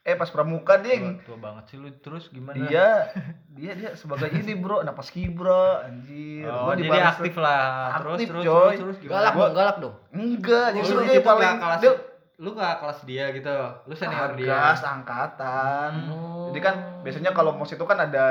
[0.10, 1.04] eh pas pramuka, Tua, Ding.
[1.22, 2.58] tua banget sih lu terus gimana?
[2.58, 3.14] Dia
[3.52, 6.44] dia dia sebagai ini, Bro, napas kibra anjir.
[6.44, 7.70] Oh, Gua di jadi barisan- aktif lah.
[7.96, 8.58] Terus Aktif, terus coy.
[8.58, 9.14] terus terus gimana?
[9.16, 9.96] Galak Gua- dong, galak dong.
[10.12, 11.94] Enggak, Oh, justru lu dia paling kelas dia
[12.38, 13.56] lu gak kelas dia gitu.
[13.84, 14.48] Lu senior dia.
[14.48, 15.92] gas angkatan.
[16.10, 16.48] Oh.
[16.48, 18.28] Jadi kan biasanya kalau mos itu kan ada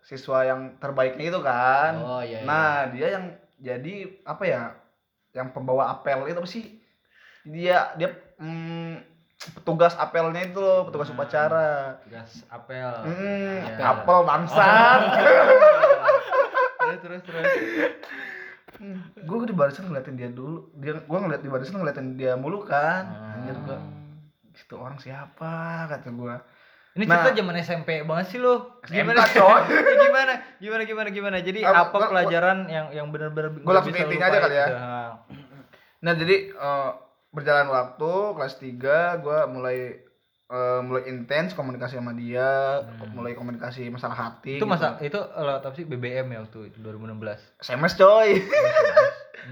[0.00, 1.92] siswa yang terbaiknya itu kan.
[1.96, 2.40] Oh iya.
[2.40, 2.40] iya.
[2.42, 3.24] Nah, dia yang
[3.56, 4.62] jadi apa ya?
[5.30, 6.64] Yang pembawa apel itu apa sih?
[7.42, 9.09] Dia dia mm,
[9.40, 11.16] petugas apelnya itu loh, petugas Hmm.
[11.16, 11.96] upacara.
[12.06, 12.92] Gas apel.
[13.02, 13.84] Hmm, Iya.
[13.90, 15.00] apel bangsat.
[16.80, 17.46] terus terus terus.
[19.18, 20.72] gue di barisan ngeliatin dia dulu.
[20.74, 23.04] Dia gue ngeliat di barisan ngeliatin dia mulu kan.
[23.06, 23.34] Hmm.
[23.38, 23.78] Anjir gua
[24.52, 25.52] itu orang siapa
[25.86, 26.44] kata gua.
[26.90, 27.22] Ini Nah.
[27.22, 28.38] cerita zaman SMP banget sih.
[28.38, 29.60] SMK, Gimana coy.
[30.04, 30.32] Gimana?
[30.58, 31.36] Gimana gimana gimana?
[31.38, 34.66] Jadi Apa- apa gua- pelajaran yang yang benar-benar Gua nggak langsung intinya aja kali ya.
[34.66, 34.76] gitu?
[36.02, 36.12] Nah.
[36.14, 36.90] Jadi eh,
[37.30, 38.78] berjalan waktu kelas 3
[39.18, 40.02] gua mulai
[40.46, 43.14] eh, mulai intens komunikasi sama dia, Hmm.
[43.14, 44.58] mulai komunikasi masalah hati.
[44.58, 44.66] Itu gitu.
[44.66, 47.38] masa itu lewat apa sih BBM ya waktu itu 2016.
[47.60, 48.34] SMS coy.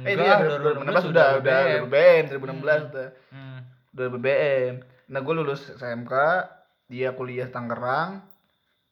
[0.00, 1.82] eh Enggak, dia 2016 udah udah BBM.
[1.86, 3.58] BBM 2016 udah Hmm.
[3.94, 4.72] udah BBM.
[5.08, 6.12] Nah, gue lulus SMK,
[6.86, 8.26] dia kuliah Tangerang,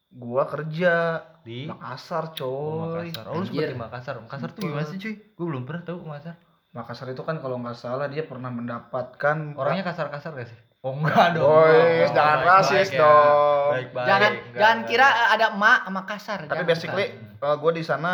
[0.08, 3.06] gua kerja Di Makassar, Oh, coy.
[3.06, 3.24] Makassar.
[3.28, 4.14] Oh, lu sempat di Makassar.
[4.20, 5.14] Makassar tuh gimana sih, cuy?
[5.32, 6.38] Gue belum pernah tahu Makassar.
[6.76, 10.58] Makassar itu kan kalau nggak salah dia pernah mendapatkan Orangnya kasar-kasar gak sih?
[10.80, 11.42] Oh enggak dong.
[11.42, 11.72] Boys,
[12.04, 13.00] Oh, jangan baik-baik rasis ya.
[13.00, 13.70] dong.
[13.72, 14.06] Baik-baik.
[14.06, 14.90] jangan Enggak, jangan enggak.
[14.92, 16.38] kira ada emak sama kasar.
[16.42, 17.56] Tapi jangan, basically bukan.
[17.58, 18.12] gue di sana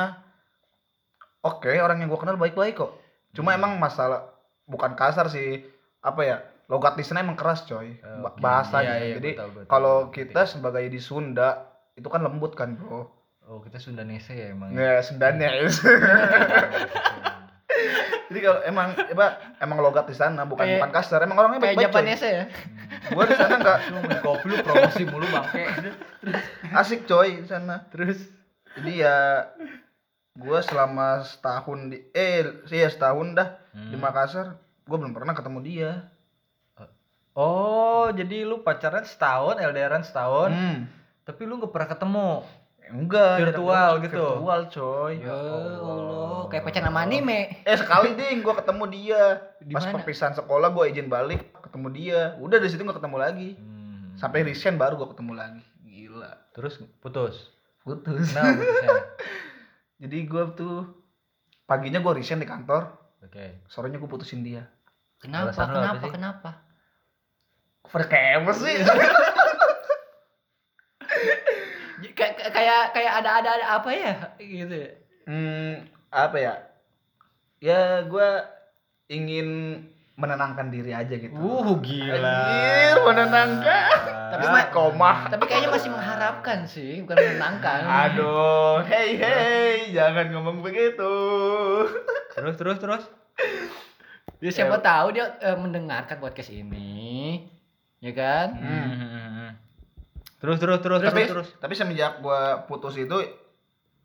[1.43, 2.93] oke orang yang gue kenal baik-baik kok.
[3.33, 3.59] Cuma Hmm.
[3.59, 4.31] emang masalah
[4.65, 5.67] bukan kasar sih
[6.01, 8.39] apa ya logat di sana emang keras coy Ba- oke.
[8.39, 8.95] bahasanya.
[8.95, 9.69] Iya, iya, Jadi betul, betul.
[9.69, 13.11] kalau kita sebagai di Sunda itu kan lembut kan bro.
[13.43, 14.71] Oh, kita Sundanese ya emang.
[14.71, 15.67] Ya Sundanya ya.
[18.43, 19.27] Kalau emang apa
[19.57, 21.95] emang logat di sana bukan Kayak- bukan kasar emang orangnya kayak baik-baik coy.
[22.03, 22.45] Japanese ya.
[23.09, 25.65] Gue di sana nggak Cuma main kopi lu promosi mulu bangke.
[26.73, 27.87] asik coy di sana.
[27.89, 28.19] Terus
[28.73, 29.53] Jadi ya
[30.33, 34.01] gue selama setahun di eh sih ya setahun dah di Hmm.
[34.01, 35.91] Makassar gue belum pernah ketemu dia.
[37.33, 40.85] Oh, jadi lu pacaran setahun, LDRan setahun, Hmm.
[41.23, 42.31] tapi lu gak pernah ketemu.
[42.91, 44.27] Enggak, Virtual jarak gitu?
[44.43, 45.13] Virtual coy.
[45.23, 47.41] Ya Allah, kayak pacaran sama anime.
[47.63, 49.23] Eh sekali ding gue ketemu dia.
[49.63, 52.21] Di Pas perpisahan sekolah gue izin balik ketemu dia.
[52.43, 53.49] Udah dari situ gak ketemu lagi.
[53.57, 54.13] Hmm.
[54.21, 55.65] Sampai resign baru gue ketemu lagi.
[55.89, 56.33] Gila.
[56.53, 57.49] terus putus.
[57.81, 58.37] Putus.
[58.37, 58.53] Nah.
[60.03, 60.85] Jadi gue tuh
[61.65, 62.93] paginya gue resign di kantor.
[63.25, 63.65] Oke.
[63.73, 64.69] Sorenya gue putusin dia.
[65.17, 65.55] Kenapa?
[65.55, 66.03] Alasan lu apa Kenapa?
[66.03, 66.11] sih?
[66.13, 66.51] Kenapa?
[67.89, 68.77] Perkemes sih.
[72.13, 74.75] Kayak kayak kayak ada ada ada apa ya gitu.
[74.75, 74.91] ya?
[75.27, 76.55] Hmm, apa ya?
[77.63, 78.29] Ya gue
[79.13, 79.49] ingin
[80.13, 81.33] menenangkan diri aja gitu.
[81.35, 82.21] Uh, gila.
[82.21, 83.89] Anjir, menenangkan.
[84.33, 85.13] Tapi Tapi koma.
[85.33, 87.81] Tapi kayaknya masih mengharapkan sih, bukan menenangkan.
[87.85, 91.13] Aduh, hey hey, jangan ngomong begitu.
[92.37, 93.05] terus terus terus.
[94.43, 97.47] Ya, siapa tahu dia eh, mendengarkan podcast ini.
[98.03, 98.47] Ya kan?
[98.59, 99.22] Hmm.
[100.43, 101.49] Terus terus terus tapi terus terus.
[101.63, 103.15] tapi semenjak gua putus itu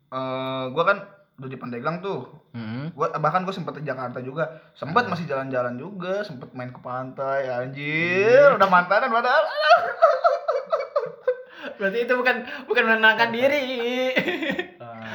[0.08, 0.98] eh gua kan
[1.38, 2.30] udah di Pandeglang tuh.
[2.54, 2.94] Hmm.
[2.94, 4.70] Gua bahkan gua sempet di Jakarta juga.
[4.78, 7.50] Sempet masih jalan-jalan juga, sempet main ke pantai.
[7.50, 9.44] Anjir, udah mantanan padahal.
[11.78, 13.62] Berarti itu bukan bukan menenangkan diri.
[14.78, 15.10] Ah,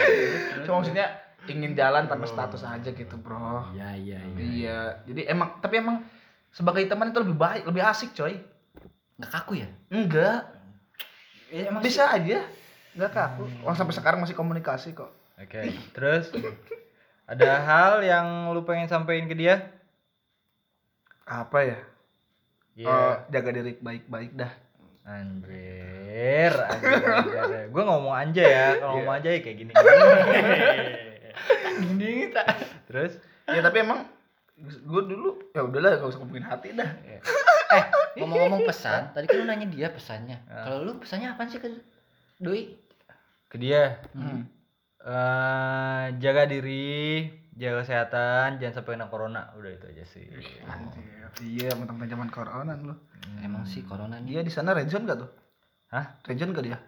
[0.68, 1.08] Cuma maksudnya
[1.48, 3.72] ingin jalan tanpa status aja gitu, Bro.
[3.76, 6.04] Iya, iya, Iya, jadi emang tapi emang
[6.52, 8.44] sebagai teman itu lebih baik, lebih asik, coy.
[9.16, 9.68] Enggak kaku ya?
[9.88, 10.52] Enggak,
[11.54, 12.50] Ya, emang bisa aja.
[12.98, 13.46] Enggak kaku.
[13.62, 15.14] Orang sampai sekarang masih komunikasi kok.
[15.38, 15.70] Oke.
[15.94, 16.34] Terus
[17.30, 19.70] ada hal yang lu pengen sampein ke dia?
[21.30, 21.80] Apa ya?
[22.74, 22.90] Iya.
[22.90, 24.50] Eh, jaga diri baik-baik dah.
[25.06, 27.70] Anjir, anjir, anjir.
[27.70, 29.72] Gue ngomong anja ya, kalau ngomong anja ya kayak gini.
[31.74, 32.50] Gini tak.
[32.90, 33.14] Terus
[33.46, 34.10] ya tapi emang
[34.64, 36.88] gue dulu ya udahlah gak usah ngomongin hati dah.
[37.74, 40.38] Eh, ngomong-ngomong pesan, tadi kan lu nanya dia pesannya.
[40.46, 40.62] Ya.
[40.64, 41.68] Kalau lu pesannya apa sih ke
[42.38, 42.80] Doi?
[43.50, 44.50] ke dia Hmm.
[45.04, 50.26] eh jaga diri, jaga kesehatan jangan sampai kena corona udah itu aja sih
[50.64, 51.04] Anjir.
[51.44, 52.96] Iya, mentang-mentang zaman corona lu.
[53.42, 54.18] Emang sih corona.
[54.20, 55.30] Dia di sana region gak tuh?
[55.90, 56.18] Hah?
[56.24, 56.80] Region gak dia?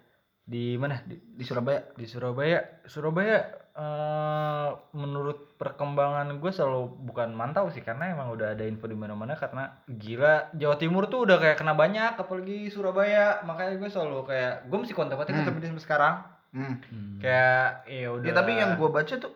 [0.45, 1.81] di mana di, Di Surabaya.
[1.97, 3.41] di Surabaya Surabaya
[3.75, 9.35] eh, menurut perkembangan gue selalu bukan mantau sih karena emang udah ada info di mana-mana
[9.35, 14.67] karena gila Jawa Timur tuh udah kayak kena banyak apalagi Surabaya makanya gue selalu kayak
[14.67, 15.47] gue mesti kontak-kontak Hmm.
[15.59, 16.15] sampai sekarang
[16.55, 17.19] Hmm.
[17.19, 19.35] kayak ya udah Ya tapi yang gua baca tuh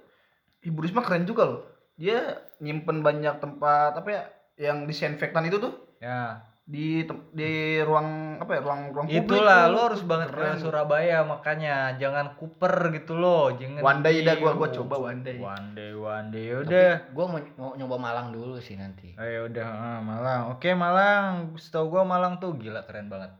[0.64, 1.62] Ibu Risma keren juga loh.
[2.00, 4.24] Dia nyimpen banyak tempat apa ya
[4.56, 7.02] yang disinfektan itu tuh ya di
[7.34, 12.38] di ruang apa ya ruang ruang publik itulah lo harus banget ke Surabaya makanya jangan
[12.38, 15.42] kuper gitu loh jangan One day dah gua gua coba one day.
[15.42, 19.18] one day one day udah gua mau, mau nyoba Malang dulu sih nanti.
[19.18, 20.42] Ayo udah ah, Malang.
[20.54, 21.58] Oke Malang.
[21.58, 23.34] Setahu gua Malang tuh gila keren banget.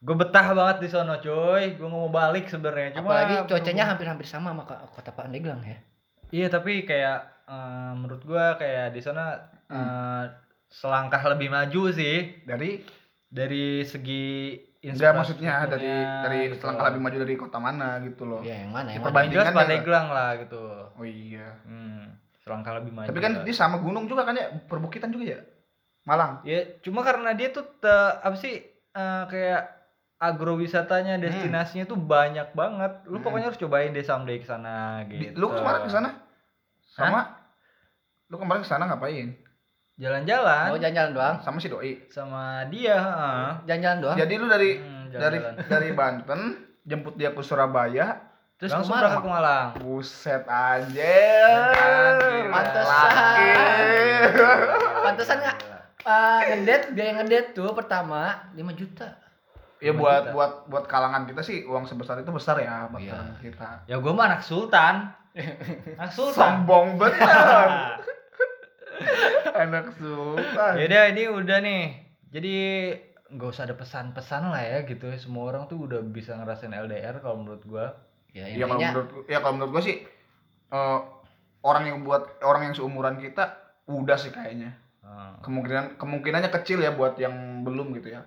[0.00, 1.76] Gue betah banget di sono coy.
[1.76, 3.00] Gue mau balik sebenarnya.
[3.00, 5.76] Cuma Apalagi cuacanya hampir-hampir sama sama ko- kota Pandeglang ya.
[6.32, 9.40] Iya tapi kayak eh, menurut gua kayak di sana
[9.72, 10.24] eh,
[10.70, 12.80] selangkah lebih maju sih Dari
[13.26, 15.90] dari segi enggak maksudnya dari
[16.24, 16.62] dari gitu.
[16.62, 18.40] selangkah lebih maju dari kota mana gitu loh.
[18.40, 19.52] Ya yang mana Ya, yang perbandingan.
[19.52, 20.62] Pandeglang lah gitu.
[20.90, 21.58] Oh iya.
[21.62, 23.06] Hmm, selangkah lebih maju.
[23.06, 25.40] Tapi kan dia sama gunung juga kan ya, perbukitan juga ya.
[26.02, 26.40] Malang.
[26.42, 28.56] Ya, cuma karena dia tuh te- apa sih
[28.90, 29.62] eh, kayak
[30.18, 33.04] agrowisatanya, destinasinya tuh banyak banget.
[33.04, 33.24] Lu Hmm.
[33.24, 35.36] pokoknya harus cobain deh someday ke sana Di- gitu.
[35.36, 36.10] Lu kemarin ke sana?
[36.88, 37.36] Sama
[38.26, 39.34] Lu kemarin ke sana ngapain?
[40.00, 41.36] Jalan-jalan Oh jalan-jalan doang.
[41.44, 41.92] Sama si doi.
[42.08, 43.48] sama dia, heeh.
[43.68, 44.16] Jalan-jalan doang.
[44.16, 45.38] Jadi lu dari Hmm, dari
[45.72, 46.40] dari Banten
[46.88, 48.16] jemput dia ke Surabaya.
[48.56, 49.66] Terus Langsung berangkat ke Malang.
[49.80, 51.84] Buset anjir.
[52.48, 53.36] Pantesan.
[55.04, 55.56] Pantesan nggak
[56.04, 59.16] uh, ngedet biaya ngedet tuh pertama 5 juta.
[59.80, 60.32] Ya buat juta.
[60.36, 63.68] buat buat kalangan kita sih uang sebesar itu besar ya buat kalangan kita.
[63.88, 65.12] Ya gua mah anak sultan.
[66.00, 66.36] anak sultan.
[66.36, 67.68] Sombong bener.
[69.52, 70.72] Anak sultan.
[70.76, 71.82] ya udah ini udah nih.
[72.30, 72.54] Jadi
[73.30, 75.06] nggak usah ada pesan-pesan lah ya gitu.
[75.16, 77.86] Semua orang tuh udah bisa ngerasain LDR kalau menurut gua.
[78.30, 79.96] Ya Ya kalau menurut ya kalau menurut gua sih
[80.70, 80.98] eh,
[81.60, 84.70] orang yang buat orang yang seumuran kita udah sih kayaknya.
[85.02, 85.30] Heeh.
[85.42, 88.22] Kemungkinan kemungkinannya kecil ya buat yang belum gitu ya.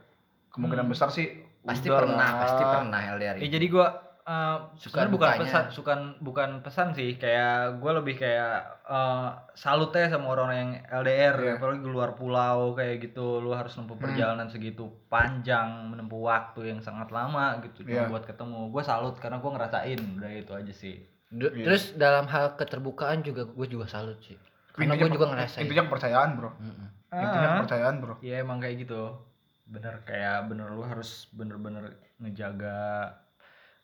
[0.51, 0.93] Kemungkinan Hmm.
[0.93, 1.31] besar sih
[1.63, 2.41] pasti udah pernah, lah.
[2.43, 3.87] pasti pernah LDR Ya jadi gua
[4.23, 7.15] eh, Suka sebenarnya bukan pesan, bukan bukan pesan sih.
[7.15, 12.71] Kayak gua lebih kayak eh, salut ya sama orang yang LDR, apalagi di luar pulau
[12.71, 13.37] kayak gitu.
[13.37, 14.05] Lu harus menempuh Hmm.
[14.05, 18.07] perjalanan segitu panjang, menempuh waktu yang sangat lama gitu cuma Iya.
[18.07, 18.69] buat ketemu.
[18.69, 20.95] Gua salut karena gua ngerasain udah itu aja sih.
[21.27, 21.65] Du- Iya.
[21.65, 24.37] Terus dalam hal keterbukaan juga gue juga salut sih.
[24.69, 25.65] Karena gue juga ngerasain.
[25.65, 26.49] Intinya kepercayaan, Bro.
[26.55, 26.87] Mm-mm.
[27.09, 27.53] Intinya Ah.
[27.57, 28.13] kepercayaan, Bro.
[28.21, 29.17] Iya emang kayak gitu.
[29.65, 33.09] Bener kayak bener lu harus bener-bener ngejaga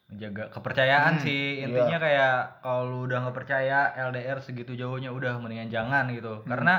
[0.10, 1.62] ngejaga kepercayaan Hmm, sih.
[1.62, 1.66] iya.
[1.66, 6.42] Intinya kayak kalau lu udah nggak percaya LDR segitu jauhnya udah mendingan jangan gitu.
[6.42, 6.50] Hmm.
[6.50, 6.76] Karena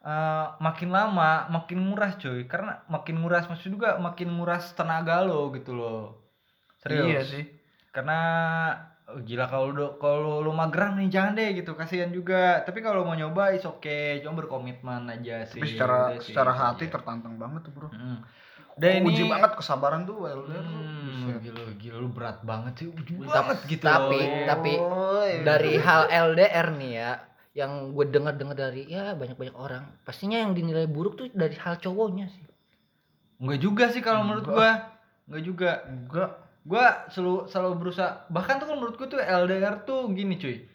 [0.00, 2.46] eh, makin lama makin nguras cuy.
[2.46, 6.24] Karena makin nguras maksud juga makin nguras tenaga lo gitu loh.
[6.80, 7.04] Serius.
[7.06, 7.44] Iya sih.
[7.92, 8.18] Karena
[9.08, 12.64] oh, gila kalau lu kalau lu mageran nih jangan deh gitu kasihan juga.
[12.64, 15.60] Tapi kalau mau nyoba is oke, cuma berkomitmen aja sih.
[15.60, 16.92] Tapi secara sih, secara itu hati aja.
[16.96, 17.88] tertantang banget tuh, Bro.
[18.76, 20.60] Udah ini Uji banget kesabaran tuh LDR.
[20.60, 22.86] Hmm, gila, gila lu berat banget sih.
[22.92, 23.84] Uji banget gitu.
[23.84, 24.44] tapi loh.
[24.44, 24.72] tapi
[25.42, 27.10] dari hal LDR nih ya
[27.56, 32.28] yang gue dengar-dengar dari ya banyak-banyak orang pastinya yang dinilai buruk tuh dari hal cowoknya
[32.28, 32.44] sih
[33.40, 34.92] enggak juga sih kalau menurut gua.
[35.28, 35.70] Enggak juga.
[35.88, 36.30] enggak
[36.66, 40.66] Gua selalu selalu berusaha bahkan tuh kalau menurut gua tuh LDR tuh gini cuy.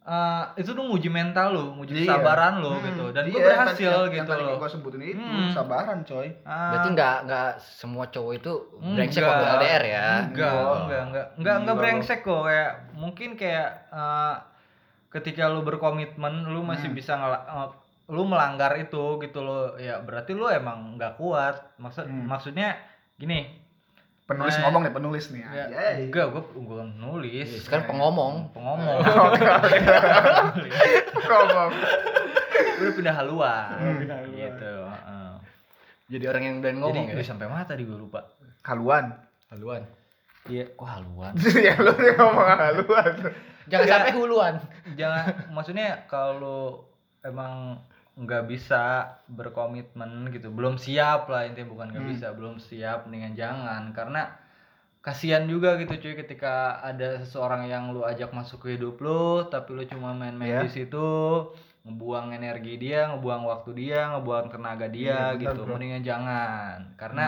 [0.00, 2.16] Eh, itu tuh nguji mental lu, nguji Iya.
[2.16, 3.04] kesabaran lu Hmm, gitu.
[3.12, 4.56] Dan iya, gua berhasil yang tadi- yang gitu tadi loh.
[4.56, 5.52] gua sebutin itu Hmm.
[5.52, 6.28] sabaran, coy.
[6.40, 10.50] Ah, berarti nggak nggak semua cowok itu brengsek waktu LDR ya Enggak, Enggak.
[10.56, 14.34] enggak, enggak, enggak, enggak brengsek kok kayak mungkin kayak eh,
[15.10, 16.96] ketika lu berkomitmen lu masih Hmm.
[16.96, 17.68] bisa ngela- eh,
[18.08, 19.76] lu melanggar itu gitu loh.
[19.76, 21.76] Ya berarti lu emang nggak kuat.
[21.76, 22.24] Maksud Hmm.
[22.24, 22.72] maksudnya
[23.14, 23.59] gini.
[24.30, 25.42] Penulis Eh, ngomong nih, penulis nih.
[25.42, 25.66] Ya,
[25.98, 27.50] enggak, gua gua nulis.
[27.50, 29.02] Iya, sekarang pengomong Pengomong.
[31.26, 31.70] Ngomong.
[31.74, 33.66] Gua udah pindah haluan.
[33.74, 33.98] Hmm.
[34.30, 34.74] Gitu.
[34.86, 35.30] heeh.
[36.10, 38.20] jadi orang yang udah ngomong Jadi ya sampai mana tadi gua lupa.
[38.62, 39.18] Haluan.
[39.50, 39.82] haluan
[40.46, 41.32] Iya, kok haluan?
[41.66, 43.12] ya lu nih ngomong haluan.
[43.66, 43.98] jangan Enggak.
[44.02, 44.54] sampai huluan
[44.94, 46.86] jangan maksudnya kalau
[47.22, 47.78] emang
[48.12, 48.82] nggak bisa
[49.26, 52.12] berkomitmen gitu belum siap lah intinya bukan nggak Hmm.
[52.12, 54.34] bisa belum siap dengan jangan karena
[55.00, 59.72] kasihan juga gitu cuy ketika ada seseorang yang lu ajak masuk ke hidup lu tapi
[59.72, 60.62] lu cuma main-main Iya.
[60.62, 61.06] di situ
[61.80, 65.72] ngebuang energi dia ngebuang waktu dia ngebuang tenaga dia Iya, benar, gitu bro.
[65.72, 67.26] mendingan jangan karena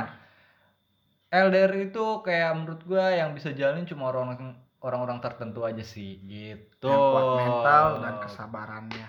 [1.33, 4.53] LDR itu kayak menurut gua yang bisa jalanin cuma orang
[4.83, 6.85] orang-orang tertentu aja sih gitu.
[6.85, 9.07] Yang kuat mental dan kesabarannya.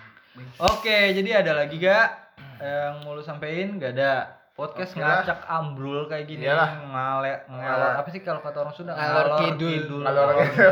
[0.58, 2.08] Oke, jadi ada lagi gak
[2.58, 3.78] yang mau lu sampein?
[3.78, 4.42] Gak ada.
[4.54, 5.22] Podcast Oke lah.
[5.22, 6.46] ngacak ambrul kayak gini.
[6.46, 6.70] Iyalah.
[6.90, 8.94] Ngale, ngalor apa sih kalau kata orang Sunda?
[8.94, 10.02] Ngalor kidul.
[10.02, 10.62] Kalau orang itu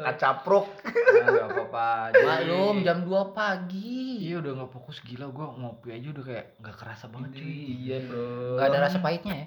[0.00, 0.66] kacapruk.
[0.84, 1.88] Nah, gak apa-apa.
[2.24, 4.28] Maklum jam 2 pagi.
[4.28, 7.48] Iya udah nggak fokus gila gua ngopi aja udah kayak nggak kerasa banget cuy.
[7.48, 8.60] Iya, Bro.
[8.60, 9.46] Gak ada rasa pahitnya ya.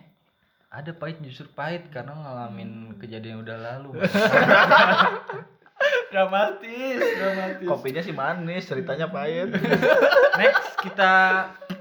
[0.72, 3.90] Ada pahit justru pahit karena ngalamin kejadian yang udah lalu.
[6.10, 7.68] dramatis, dramatis.
[7.68, 9.50] Kopinya sih manis, ceritanya pahit.
[10.40, 11.12] Next kita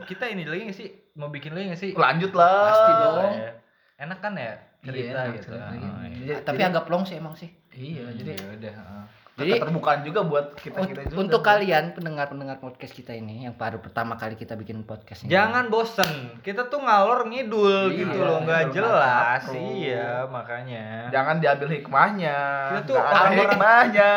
[0.04, 0.88] kita ini lagi nggak sih?
[1.14, 1.90] Mau bikin lagi nggak sih?
[1.92, 2.68] Lanjut lah.
[2.68, 3.32] Pasti dong.
[3.36, 3.52] Ya.
[4.00, 5.46] Enak kan ya cerita Iya, gitu.
[5.50, 5.66] cerita.
[5.68, 6.24] Oh, iya.
[6.32, 7.50] Jadi- Tapi agak plong sih emang sih.
[7.70, 8.74] Iya, jadi Ya udah.
[9.40, 11.16] Jadi keterbukaan juga buat kita kita juga.
[11.18, 15.32] untuk kalian pendengar-pendengar podcast kita ini yang baru pertama kali kita bikin podcast ini.
[15.32, 19.42] Jangan bosen, kita tuh ngalor ngidul Iya, gitu loh, nggak ngalor jelas.
[19.46, 19.64] ngidul.
[19.80, 20.86] Iya, makanya.
[21.08, 22.38] jangan diambil hikmahnya.
[22.68, 24.12] Kita tuh orang-orang- hikmahnya.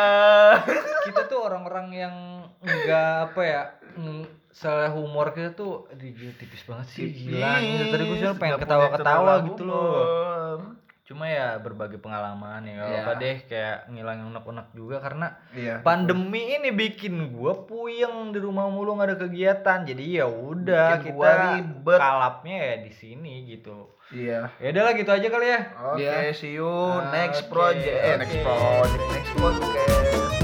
[1.04, 2.14] kita tuh orang-orang yang
[2.60, 3.62] nggak apa ya
[4.50, 9.62] salah humor kita tuh di tipis banget sih gila Gila, tadi gue pengen ketawa-ketawa gitu
[9.64, 10.78] loh.
[11.04, 13.00] Cuma ya berbagi pengalaman ya nggak Iya.
[13.00, 15.84] apa deh kayak ngilangin unek-unek juga karena Iya.
[15.84, 21.30] pandemi ini bikin gua puyeng di rumah mulu nggak ada kegiatan jadi ya udah kita
[21.54, 21.98] ribet.
[22.00, 24.48] kalapnya ya di sini gitu Iya.
[24.56, 25.60] ya udahlah gitu aja kali ya
[25.92, 26.32] Oke, Iya.
[26.32, 26.72] see you
[27.12, 28.00] next project.
[28.00, 30.43] Eh, next project, next podcast.